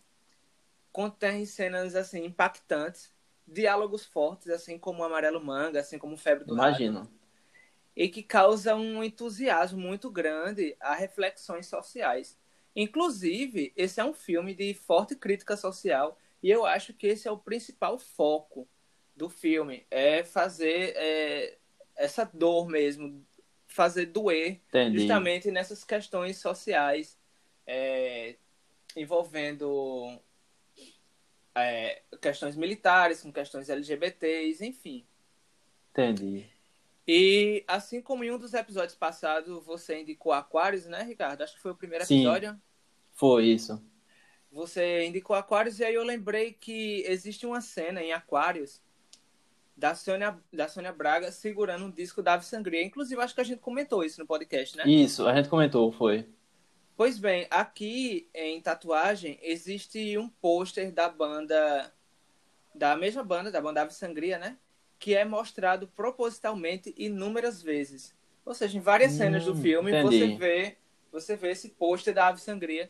contém 0.91 1.45
cenas 1.45 1.95
assim 1.95 2.25
impactantes 2.25 3.13
diálogos 3.47 4.05
fortes, 4.05 4.49
assim 4.49 4.77
como 4.77 5.03
Amarelo 5.03 5.43
Manga, 5.43 5.79
assim 5.79 5.97
como 5.97 6.17
Febre 6.17 6.45
do 6.45 6.53
Imagino. 6.53 6.99
Rato, 6.99 7.11
e 7.95 8.09
que 8.09 8.21
causa 8.21 8.75
um 8.75 9.03
entusiasmo 9.03 9.79
muito 9.79 10.09
grande 10.09 10.75
a 10.79 10.93
reflexões 10.93 11.67
sociais. 11.67 12.37
Inclusive, 12.75 13.71
esse 13.75 14.01
é 14.01 14.03
um 14.03 14.13
filme 14.13 14.53
de 14.53 14.73
forte 14.73 15.15
crítica 15.15 15.55
social 15.55 16.17
e 16.43 16.51
eu 16.51 16.65
acho 16.65 16.93
que 16.93 17.07
esse 17.07 17.27
é 17.27 17.31
o 17.31 17.37
principal 17.37 17.97
foco 17.97 18.67
do 19.15 19.29
filme, 19.29 19.85
é 19.89 20.23
fazer 20.23 20.93
é, 20.97 21.57
essa 21.95 22.29
dor 22.33 22.67
mesmo, 22.67 23.25
fazer 23.65 24.07
doer 24.07 24.59
Entendi. 24.67 24.99
justamente 24.99 25.49
nessas 25.49 25.85
questões 25.85 26.37
sociais 26.37 27.17
é, 27.65 28.35
envolvendo 28.93 30.19
é, 31.55 32.01
questões 32.21 32.55
militares, 32.55 33.21
com 33.21 33.31
questões 33.31 33.69
LGBTs, 33.69 34.65
enfim. 34.65 35.05
Entendi. 35.91 36.45
E 37.07 37.63
assim 37.67 38.01
como 38.01 38.23
em 38.23 38.31
um 38.31 38.37
dos 38.37 38.53
episódios 38.53 38.95
passados 38.95 39.63
você 39.63 40.01
indicou 40.01 40.33
Aquários, 40.33 40.85
né, 40.85 41.03
Ricardo? 41.03 41.41
Acho 41.41 41.55
que 41.55 41.61
foi 41.61 41.71
o 41.71 41.75
primeiro 41.75 42.05
Sim, 42.05 42.21
episódio. 42.21 42.59
Foi 43.13 43.45
isso. 43.45 43.81
Você 44.51 45.05
indicou 45.05 45.35
Aquários 45.35 45.79
e 45.79 45.85
aí 45.85 45.93
eu 45.93 46.03
lembrei 46.03 46.53
que 46.53 47.03
existe 47.07 47.45
uma 47.45 47.61
cena 47.61 48.01
em 48.01 48.11
Aquários 48.11 48.81
da 49.77 49.93
Sônia, 49.93 50.37
da 50.51 50.67
Sônia 50.67 50.91
Braga 50.91 51.31
segurando 51.31 51.85
um 51.85 51.91
disco 51.91 52.23
da 52.23 52.33
Ave 52.33 52.45
Sangria. 52.45 52.83
Inclusive, 52.83 53.21
acho 53.21 53.35
que 53.35 53.41
a 53.41 53.45
gente 53.45 53.59
comentou 53.59 54.03
isso 54.03 54.19
no 54.19 54.25
podcast, 54.25 54.75
né? 54.77 54.83
Isso, 54.87 55.27
a 55.27 55.35
gente 55.35 55.49
comentou, 55.49 55.91
foi. 55.91 56.25
Pois 56.95 57.19
bem, 57.19 57.45
aqui 57.49 58.29
em 58.33 58.61
Tatuagem 58.61 59.37
existe 59.41 60.17
um 60.17 60.29
pôster 60.29 60.91
da 60.91 61.09
banda, 61.09 61.93
da 62.73 62.95
mesma 62.95 63.23
banda, 63.23 63.51
da 63.51 63.61
banda 63.61 63.81
Ave 63.81 63.93
Sangria, 63.93 64.39
né? 64.39 64.57
Que 64.97 65.13
é 65.13 65.25
mostrado 65.25 65.87
propositalmente 65.89 66.93
inúmeras 66.97 67.61
vezes. 67.61 68.15
Ou 68.45 68.53
seja, 68.53 68.77
em 68.77 68.81
várias 68.81 69.13
hum, 69.13 69.17
cenas 69.17 69.45
do 69.45 69.55
filme 69.55 69.91
entendi. 69.91 70.19
você 70.19 70.37
vê, 70.37 70.77
você 71.11 71.35
vê 71.35 71.51
esse 71.51 71.69
pôster 71.69 72.13
da 72.13 72.27
Ave 72.27 72.39
Sangria, 72.39 72.89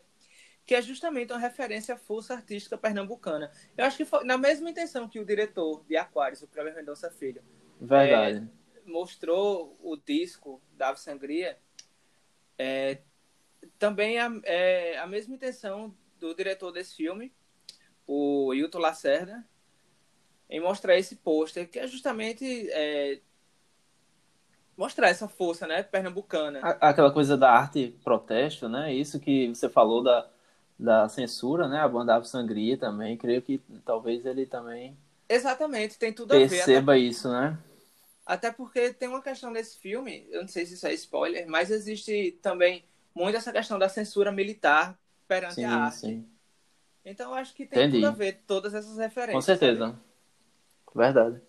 que 0.64 0.74
é 0.74 0.82
justamente 0.82 1.32
uma 1.32 1.38
referência 1.38 1.94
à 1.94 1.98
força 1.98 2.34
artística 2.34 2.78
pernambucana. 2.78 3.50
Eu 3.76 3.84
acho 3.84 3.96
que 3.96 4.04
foi 4.04 4.24
na 4.24 4.38
mesma 4.38 4.70
intenção 4.70 5.08
que 5.08 5.18
o 5.18 5.24
diretor 5.24 5.84
de 5.84 5.96
Aquários, 5.96 6.42
o 6.42 6.46
Cleber 6.46 6.74
Mendonça 6.74 7.10
Filho, 7.10 7.42
Verdade. 7.80 8.48
É, 8.76 8.90
mostrou 8.90 9.76
o 9.82 9.96
disco 9.96 10.60
da 10.72 10.88
Ave 10.88 11.00
Sangria. 11.00 11.58
É, 12.58 12.98
também 13.78 14.18
é, 14.18 14.28
é 14.44 14.98
a 14.98 15.06
mesma 15.06 15.34
intenção 15.34 15.94
do 16.18 16.34
diretor 16.34 16.72
desse 16.72 16.96
filme, 16.96 17.32
o 18.06 18.54
Hilton 18.54 18.78
Lacerda, 18.78 19.44
em 20.48 20.60
mostrar 20.60 20.96
esse 20.96 21.16
pôster, 21.16 21.68
que 21.68 21.78
é 21.78 21.86
justamente 21.86 22.70
é, 22.70 23.20
mostrar 24.76 25.08
essa 25.08 25.26
força, 25.26 25.66
né, 25.66 25.82
pernambucana. 25.82 26.60
Aquela 26.80 27.10
coisa 27.10 27.36
da 27.36 27.50
arte 27.50 27.96
protesto, 28.04 28.68
né, 28.68 28.94
isso 28.94 29.18
que 29.18 29.48
você 29.48 29.68
falou 29.68 30.02
da, 30.02 30.28
da 30.78 31.08
censura, 31.08 31.66
né, 31.66 31.80
a 31.80 31.88
banda 31.88 32.22
Sangria 32.22 32.76
também, 32.76 33.16
creio 33.16 33.42
que 33.42 33.60
talvez 33.84 34.24
ele 34.24 34.46
também... 34.46 34.96
Exatamente, 35.28 35.98
tem 35.98 36.12
tudo 36.12 36.32
a 36.32 36.38
ver. 36.38 36.48
Perceba 36.48 36.92
até, 36.92 37.00
isso, 37.00 37.28
né? 37.28 37.58
Até 38.24 38.52
porque 38.52 38.92
tem 38.92 39.08
uma 39.08 39.22
questão 39.22 39.52
desse 39.52 39.76
filme, 39.78 40.26
eu 40.30 40.42
não 40.42 40.48
sei 40.48 40.64
se 40.64 40.74
isso 40.74 40.86
é 40.86 40.94
spoiler, 40.94 41.48
mas 41.48 41.70
existe 41.70 42.38
também 42.40 42.84
muito 43.16 43.34
essa 43.34 43.50
questão 43.50 43.78
da 43.78 43.88
censura 43.88 44.30
militar 44.30 44.96
perante 45.26 45.54
sim, 45.54 45.64
a 45.64 45.84
arte. 45.84 45.96
Sim. 45.96 46.28
Então 47.02 47.32
acho 47.32 47.54
que 47.54 47.64
tem 47.64 47.84
Entendi. 47.84 47.96
tudo 47.96 48.08
a 48.08 48.10
ver 48.10 48.42
todas 48.46 48.74
essas 48.74 48.98
referências. 48.98 49.34
Com 49.34 49.40
certeza. 49.40 49.86
Sabe? 49.86 49.98
Verdade. 50.94 51.40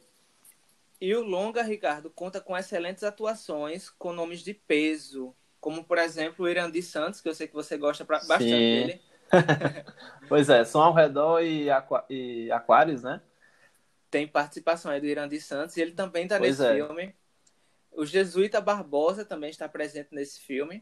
E 1.00 1.14
o 1.14 1.24
longa, 1.24 1.62
Ricardo, 1.62 2.10
conta 2.10 2.40
com 2.40 2.58
excelentes 2.58 3.04
atuações 3.04 3.90
com 3.90 4.14
nomes 4.14 4.40
de 4.40 4.54
peso, 4.54 5.36
como 5.60 5.84
por 5.84 5.98
exemplo 5.98 6.46
o 6.46 6.50
Irandi 6.50 6.82
Santos, 6.82 7.20
que 7.20 7.28
eu 7.28 7.36
sei 7.36 7.48
que 7.48 7.54
você 7.54 7.78
gosta 7.78 8.06
bastante 8.06 8.44
sim. 8.44 8.50
dele. 8.50 9.02
pois 10.30 10.50
é, 10.50 10.64
Som 10.64 10.80
ao 10.80 10.94
Redor 10.94 11.42
e, 11.42 11.70
Aqu 11.70 11.96
e 12.10 12.50
Aquários, 12.50 13.04
né? 13.04 13.22
Tem 14.10 14.26
participação 14.26 14.90
aí 14.90 15.02
do 15.02 15.06
Irandi 15.06 15.42
Santos 15.42 15.76
e 15.76 15.82
ele 15.82 15.92
também 15.92 16.24
está 16.24 16.40
nesse 16.40 16.66
é. 16.66 16.76
filme. 16.76 17.14
O 17.92 18.06
Jesuíta 18.06 18.62
Barbosa 18.62 19.26
também 19.26 19.50
está 19.50 19.68
presente 19.68 20.10
nesse 20.14 20.40
filme. 20.40 20.82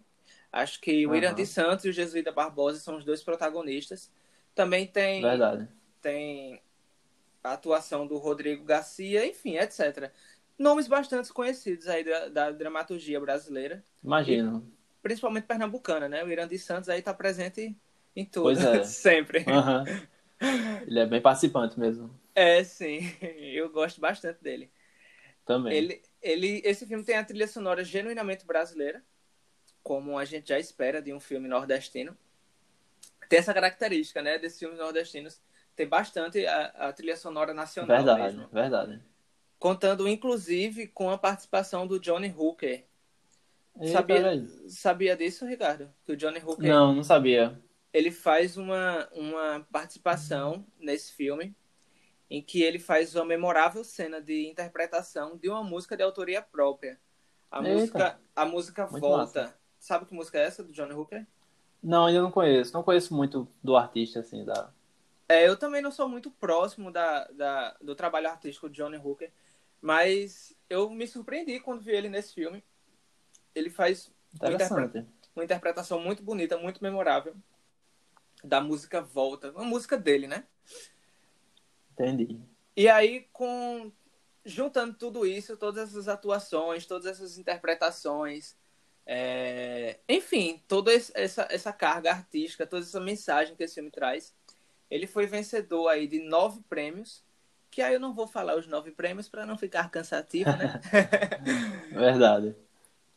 Acho 0.55 0.79
que 0.79 1.05
o 1.05 1.09
uhum. 1.09 1.15
Irandi 1.17 1.45
Santos 1.45 1.83
e 1.83 1.89
o 1.89 1.91
Jesuíta 1.91 2.31
Barbosa 2.31 2.79
são 2.79 2.95
os 2.95 3.03
dois 3.03 3.21
protagonistas. 3.21 4.09
Também 4.55 4.87
tem, 4.87 5.21
Verdade. 5.21 5.67
tem 6.01 6.61
a 7.43 7.51
atuação 7.51 8.07
do 8.07 8.17
Rodrigo 8.17 8.63
Garcia, 8.63 9.27
enfim, 9.27 9.57
etc. 9.57 10.09
Nomes 10.57 10.87
bastante 10.87 11.33
conhecidos 11.33 11.89
aí 11.89 12.05
da, 12.05 12.29
da 12.29 12.51
dramaturgia 12.51 13.19
brasileira. 13.19 13.83
Imagino. 14.01 14.65
E, 14.65 14.99
principalmente 15.03 15.43
pernambucana, 15.43 16.07
né? 16.07 16.23
O 16.23 16.31
Irandi 16.31 16.57
Santos 16.57 16.87
aí 16.87 16.99
está 16.99 17.13
presente 17.13 17.75
em 18.15 18.23
tudo, 18.23 18.57
é. 18.57 18.81
sempre. 18.87 19.39
Uhum. 19.39 20.07
Ele 20.87 20.99
é 21.01 21.05
bem 21.05 21.21
participante 21.21 21.77
mesmo. 21.77 22.09
É, 22.33 22.63
sim. 22.63 23.13
Eu 23.37 23.69
gosto 23.69 23.99
bastante 23.99 24.41
dele. 24.41 24.71
Também. 25.45 25.73
Ele, 25.73 26.01
ele, 26.21 26.61
esse 26.63 26.85
filme 26.85 27.03
tem 27.03 27.17
a 27.17 27.25
trilha 27.25 27.45
sonora 27.45 27.83
genuinamente 27.83 28.45
brasileira, 28.45 29.03
como 29.85 30.17
a 30.17 30.25
gente 30.25 30.49
já 30.49 30.57
espera 30.57 30.99
de 30.99 31.13
um 31.13 31.19
filme 31.19 31.47
nordestino. 31.47 32.17
Tem 33.29 33.37
essa 33.37 33.53
característica, 33.53 34.19
né, 34.19 34.39
desses 34.39 34.57
filmes 34.57 34.79
nordestinos, 34.79 35.39
tem 35.75 35.87
bastante 35.87 36.43
a, 36.47 36.65
a 36.87 36.91
trilha 36.91 37.15
sonora 37.15 37.53
nacional 37.53 37.95
verdade, 37.95 38.23
mesmo. 38.23 38.47
Verdade, 38.51 39.03
Contando, 39.59 40.07
inclusive, 40.07 40.87
com 40.87 41.11
a 41.11 41.19
participação 41.19 41.85
do 41.85 41.99
Johnny 41.99 42.33
Hooker. 42.35 42.83
sabia, 43.91 44.47
sabia 44.67 45.15
disso, 45.15 45.45
Ricardo? 45.45 45.93
Que 46.03 46.13
o 46.13 46.17
Johnny 46.17 46.39
Hooker... 46.39 46.67
Não, 46.67 46.91
não 46.91 47.03
sabia. 47.03 47.61
Ele 47.93 48.09
faz 48.09 48.57
uma, 48.57 49.07
uma 49.11 49.67
participação 49.71 50.65
nesse 50.79 51.13
filme 51.13 51.55
em 52.27 52.41
que 52.41 52.63
ele 52.63 52.79
faz 52.79 53.13
uma 53.13 53.23
memorável 53.23 53.83
cena 53.83 54.19
de 54.19 54.47
interpretação 54.47 55.37
de 55.37 55.47
uma 55.47 55.63
música 55.63 55.95
de 55.95 56.01
autoria 56.01 56.41
própria. 56.41 56.99
A 57.51 57.59
Eita. 57.59 57.69
música, 57.71 58.19
a 58.35 58.45
música 58.45 58.85
Volta. 58.87 59.43
Massa. 59.43 59.64
Sabe 59.85 60.07
que 60.07 60.15
música 60.15 60.39
é 60.39 60.47
essa 60.47 60.63
do 60.63 60.73
Johnny 60.73 60.95
Hooker? 60.95 61.27
Não, 61.83 62.07
ainda 62.07 62.19
não 62.19 62.31
conheço. 62.31 62.73
Não 62.73 62.81
conheço 62.81 63.13
muito 63.13 63.47
do 63.63 63.77
artista, 63.77 64.19
assim, 64.19 64.43
da. 64.43 64.73
É, 65.29 65.47
eu 65.47 65.55
também 65.55 65.79
não 65.79 65.91
sou 65.91 66.09
muito 66.09 66.31
próximo 66.31 66.91
da, 66.91 67.25
da, 67.27 67.77
do 67.79 67.93
trabalho 67.93 68.27
artístico 68.27 68.67
de 68.67 68.77
Johnny 68.77 68.97
Hooker, 68.97 69.31
mas 69.79 70.57
eu 70.67 70.89
me 70.89 71.05
surpreendi 71.07 71.59
quando 71.59 71.83
vi 71.83 71.91
ele 71.91 72.09
nesse 72.09 72.33
filme. 72.33 72.63
Ele 73.53 73.69
faz 73.69 74.11
uma, 74.41 74.53
interpre... 74.53 75.05
uma 75.35 75.43
interpretação 75.43 75.99
muito 75.99 76.23
bonita, 76.23 76.57
muito 76.57 76.81
memorável 76.81 77.35
da 78.43 78.59
música 78.59 79.03
Volta. 79.03 79.51
Uma 79.51 79.65
música 79.65 79.95
dele, 79.95 80.25
né? 80.25 80.45
Entendi. 81.91 82.41
E 82.75 82.89
aí, 82.89 83.27
com 83.31 83.91
juntando 84.43 84.95
tudo 84.95 85.27
isso, 85.27 85.55
todas 85.55 85.89
essas 85.89 86.07
atuações, 86.07 86.87
todas 86.87 87.05
essas 87.05 87.37
interpretações, 87.37 88.55
é... 89.05 89.99
enfim, 90.09 90.61
toda 90.67 90.91
essa, 90.93 91.47
essa 91.49 91.71
carga 91.71 92.11
artística, 92.11 92.65
toda 92.65 92.83
essa 92.83 92.99
mensagem 92.99 93.55
que 93.55 93.63
esse 93.63 93.75
filme 93.75 93.91
traz, 93.91 94.33
ele 94.89 95.07
foi 95.07 95.25
vencedor 95.25 95.89
aí 95.89 96.07
de 96.07 96.19
nove 96.19 96.61
prêmios, 96.69 97.23
que 97.69 97.81
aí 97.81 97.93
eu 97.93 97.99
não 97.99 98.13
vou 98.13 98.27
falar 98.27 98.55
os 98.55 98.67
nove 98.67 98.91
prêmios 98.91 99.27
para 99.27 99.45
não 99.45 99.57
ficar 99.57 99.89
cansativo, 99.89 100.49
né? 100.51 100.79
Verdade. 101.91 102.55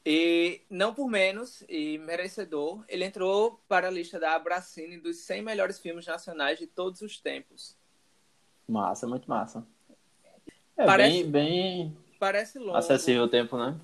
E 0.05 0.62
não 0.70 0.94
por 0.94 1.09
menos, 1.09 1.62
e 1.68 1.98
merecedor, 1.98 2.83
ele 2.88 3.05
entrou 3.05 3.61
para 3.68 3.88
a 3.88 3.90
lista 3.90 4.18
da 4.18 4.35
Abracine 4.35 4.98
dos 4.98 5.18
100 5.18 5.42
melhores 5.42 5.79
filmes 5.79 6.07
nacionais 6.07 6.59
de 6.59 6.66
todos 6.66 7.03
os 7.03 7.20
tempos. 7.20 7.77
Massa, 8.66 9.07
muito 9.07 9.29
massa. 9.29 9.66
É 10.77 10.87
parece, 10.87 11.24
bem, 11.24 11.31
bem 11.31 11.96
parece 12.18 12.59
longo. 12.59 12.77
acessível 12.77 13.24
o 13.24 13.29
tempo, 13.29 13.57
né? 13.59 13.79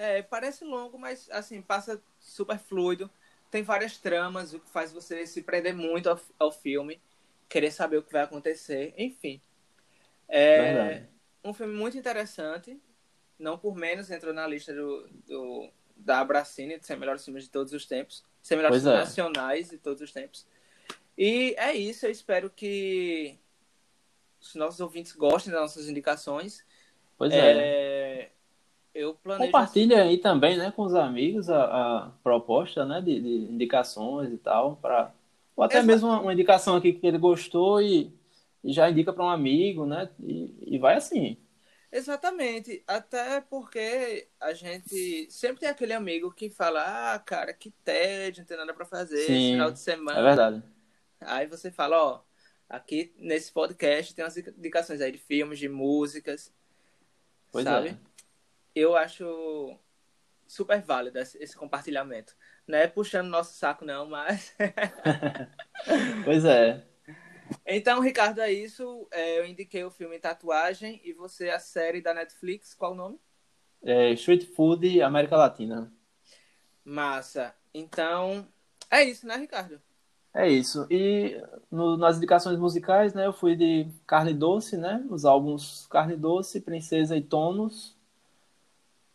É, 0.00 0.22
parece 0.22 0.64
longo, 0.64 0.98
mas 0.98 1.28
assim, 1.30 1.60
passa 1.60 2.02
super 2.18 2.58
fluido. 2.58 3.10
Tem 3.50 3.62
várias 3.62 3.98
tramas, 3.98 4.54
o 4.54 4.58
que 4.58 4.70
faz 4.70 4.90
você 4.90 5.26
se 5.26 5.42
prender 5.42 5.74
muito 5.74 6.08
ao, 6.08 6.18
ao 6.38 6.50
filme, 6.50 6.98
querer 7.46 7.70
saber 7.70 7.98
o 7.98 8.02
que 8.02 8.10
vai 8.10 8.22
acontecer, 8.22 8.94
enfim. 8.96 9.42
É 10.26 11.02
um 11.44 11.52
filme 11.52 11.74
muito 11.74 11.98
interessante, 11.98 12.80
não 13.38 13.58
por 13.58 13.76
menos 13.76 14.10
entrou 14.10 14.32
na 14.32 14.46
lista 14.46 14.72
do, 14.72 15.06
do 15.26 15.68
da 15.94 16.20
Abracine, 16.20 16.78
de 16.78 16.86
100 16.86 16.96
melhores 16.96 17.22
filmes 17.22 17.44
de 17.44 17.50
todos 17.50 17.74
os 17.74 17.84
tempos, 17.84 18.24
100 18.40 18.56
melhores 18.56 18.82
filmes 18.82 18.98
é. 18.98 19.02
nacionais 19.02 19.68
de 19.68 19.76
todos 19.76 20.00
os 20.00 20.12
tempos. 20.12 20.46
E 21.18 21.54
é 21.58 21.74
isso, 21.74 22.06
eu 22.06 22.10
espero 22.10 22.48
que 22.48 23.38
os 24.40 24.54
nossos 24.54 24.80
ouvintes 24.80 25.12
gostem 25.12 25.52
das 25.52 25.60
nossas 25.60 25.90
indicações. 25.90 26.64
Pois 27.18 27.30
é. 27.34 27.58
é. 27.58 28.30
Eu 28.94 29.14
planejo... 29.14 29.46
Compartilha 29.46 30.02
aí 30.02 30.18
também, 30.18 30.56
né, 30.56 30.72
com 30.74 30.82
os 30.82 30.94
amigos 30.94 31.48
a, 31.48 31.64
a 31.64 32.10
proposta, 32.22 32.84
né, 32.84 33.00
de, 33.00 33.20
de, 33.20 33.52
indicações 33.52 34.32
e 34.32 34.38
tal, 34.38 34.76
para 34.76 35.12
ou 35.56 35.64
até 35.64 35.76
Exato. 35.76 35.86
mesmo 35.86 36.08
uma, 36.08 36.20
uma, 36.20 36.32
indicação 36.32 36.76
aqui 36.76 36.92
que 36.92 37.06
ele 37.06 37.18
gostou 37.18 37.82
e, 37.82 38.12
e 38.64 38.72
já 38.72 38.90
indica 38.90 39.12
para 39.12 39.24
um 39.24 39.28
amigo, 39.28 39.86
né, 39.86 40.08
e, 40.18 40.54
e 40.62 40.78
vai 40.78 40.96
assim. 40.96 41.36
Exatamente, 41.92 42.82
até 42.86 43.40
porque 43.40 44.28
a 44.40 44.52
gente 44.54 45.30
sempre 45.30 45.60
tem 45.60 45.68
aquele 45.68 45.92
amigo 45.92 46.32
que 46.32 46.48
fala, 46.50 47.14
ah, 47.14 47.18
cara, 47.18 47.52
que 47.52 47.70
tédio, 47.84 48.42
não 48.42 48.46
tem 48.46 48.56
nada 48.56 48.72
para 48.72 48.86
fazer, 48.86 49.26
Sim, 49.26 49.52
final 49.52 49.70
de 49.70 49.80
semana. 49.80 50.18
É 50.18 50.22
verdade. 50.22 50.62
Aí 51.20 51.46
você 51.46 51.70
fala, 51.70 52.02
ó, 52.02 52.20
Aqui 52.70 53.12
nesse 53.18 53.50
podcast 53.50 54.14
tem 54.14 54.24
umas 54.24 54.36
indicações 54.36 55.00
aí 55.00 55.10
de 55.10 55.18
filmes, 55.18 55.58
de 55.58 55.68
músicas. 55.68 56.52
Pois 57.50 57.64
sabe? 57.64 57.88
É. 57.88 57.98
Eu 58.74 58.96
acho 58.96 59.78
super 60.46 60.80
válido 60.82 61.18
esse 61.18 61.56
compartilhamento. 61.56 62.34
Não 62.66 62.78
é 62.78 62.86
puxando 62.86 63.28
nosso 63.28 63.54
saco, 63.54 63.84
não, 63.84 64.06
mas. 64.08 64.54
pois 66.24 66.44
é. 66.44 66.84
Então, 67.66 68.00
Ricardo, 68.00 68.40
é 68.40 68.52
isso. 68.52 69.08
É, 69.10 69.38
eu 69.38 69.46
indiquei 69.46 69.84
o 69.84 69.90
filme 69.90 70.18
Tatuagem 70.18 71.00
e 71.04 71.12
você 71.12 71.50
a 71.50 71.58
série 71.58 72.00
da 72.00 72.14
Netflix. 72.14 72.74
Qual 72.74 72.92
o 72.92 72.96
nome? 72.96 73.20
É 73.82 74.10
Street 74.12 74.46
Food 74.54 75.00
América 75.02 75.36
Latina. 75.36 75.92
Massa. 76.84 77.54
Então, 77.72 78.46
é 78.90 79.04
isso, 79.04 79.26
né, 79.26 79.36
Ricardo? 79.36 79.80
É 80.32 80.48
isso. 80.48 80.86
E 80.90 81.40
no, 81.70 81.96
nas 81.96 82.16
indicações 82.16 82.58
musicais, 82.58 83.14
né, 83.14 83.26
eu 83.26 83.32
fui 83.32 83.56
de 83.56 83.88
Carne 84.06 84.34
Doce, 84.34 84.76
né? 84.76 85.04
Os 85.10 85.24
álbuns 85.24 85.86
Carne 85.88 86.16
Doce, 86.16 86.60
Princesa 86.60 87.16
e 87.16 87.22
Tonos. 87.22 87.96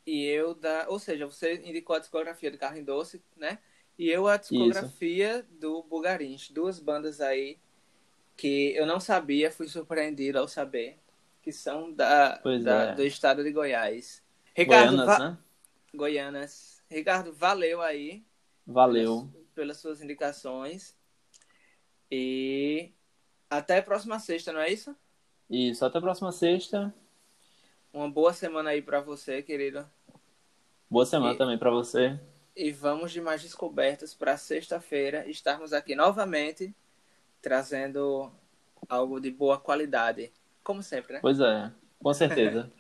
E 0.06 0.24
eu 0.26 0.54
da, 0.54 0.86
ou 0.88 1.00
seja, 1.00 1.26
você 1.26 1.56
indicou 1.56 1.96
a 1.96 2.00
discografia 2.00 2.52
de 2.52 2.58
Carne 2.58 2.84
Doce, 2.84 3.24
né? 3.36 3.60
E 3.98 4.10
eu 4.10 4.28
a 4.28 4.38
discografia 4.38 5.40
isso. 5.40 5.60
do 5.60 5.84
Bugarins, 5.84 6.50
duas 6.50 6.80
bandas 6.80 7.22
aí 7.22 7.58
que 8.38 8.76
eu 8.76 8.86
não 8.86 9.00
sabia, 9.00 9.50
fui 9.50 9.68
surpreendido 9.68 10.38
ao 10.38 10.48
saber 10.48 11.00
que 11.46 11.52
são 11.52 11.94
da, 11.94 12.38
da 12.64 12.84
é. 12.84 12.96
do 12.96 13.04
estado 13.04 13.44
de 13.44 13.52
Goiás. 13.52 14.24
Ricardo, 14.56 14.96
Goianas, 14.96 15.06
va... 15.06 15.20
né? 15.20 15.38
Goianas. 15.94 16.84
Ricardo, 16.90 17.32
valeu 17.32 17.84
aí. 17.84 18.26
Valeu. 18.66 19.30
Pelas, 19.32 19.48
pelas 19.54 19.78
suas 19.78 20.02
indicações. 20.02 20.98
E 22.10 22.92
até 23.48 23.78
a 23.78 23.84
próxima 23.84 24.18
sexta, 24.18 24.52
não 24.52 24.60
é 24.60 24.72
isso? 24.72 24.96
Isso, 25.48 25.86
até 25.86 26.00
a 26.00 26.02
próxima 26.02 26.32
sexta. 26.32 26.92
Uma 27.94 28.10
boa 28.10 28.34
semana 28.34 28.72
aí 28.72 28.82
para 28.82 29.00
você, 29.00 29.44
querido. 29.44 29.88
Boa 30.90 31.06
semana 31.06 31.34
e, 31.34 31.38
também 31.38 31.58
para 31.58 31.72
você. 31.72 32.20
E 32.56 32.72
vamos 32.72 33.12
de 33.12 33.20
mais 33.22 33.42
descobertas 33.42 34.14
para 34.14 34.38
sexta-feira 34.38 35.28
estarmos 35.28 35.74
aqui 35.74 35.96
novamente 35.96 36.74
trazendo 37.42 38.32
algo 38.90 39.20
de 39.20 39.30
boa 39.30 39.60
qualidade, 39.60 40.32
como 40.64 40.82
sempre, 40.82 41.14
né? 41.14 41.20
Pois 41.22 41.40
é, 41.40 41.72
com 42.02 42.14
certeza. 42.14 42.72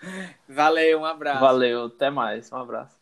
Valeu, 0.48 1.00
um 1.00 1.04
abraço. 1.04 1.40
Valeu, 1.40 1.86
até 1.86 2.10
mais, 2.10 2.50
um 2.52 2.56
abraço. 2.56 2.95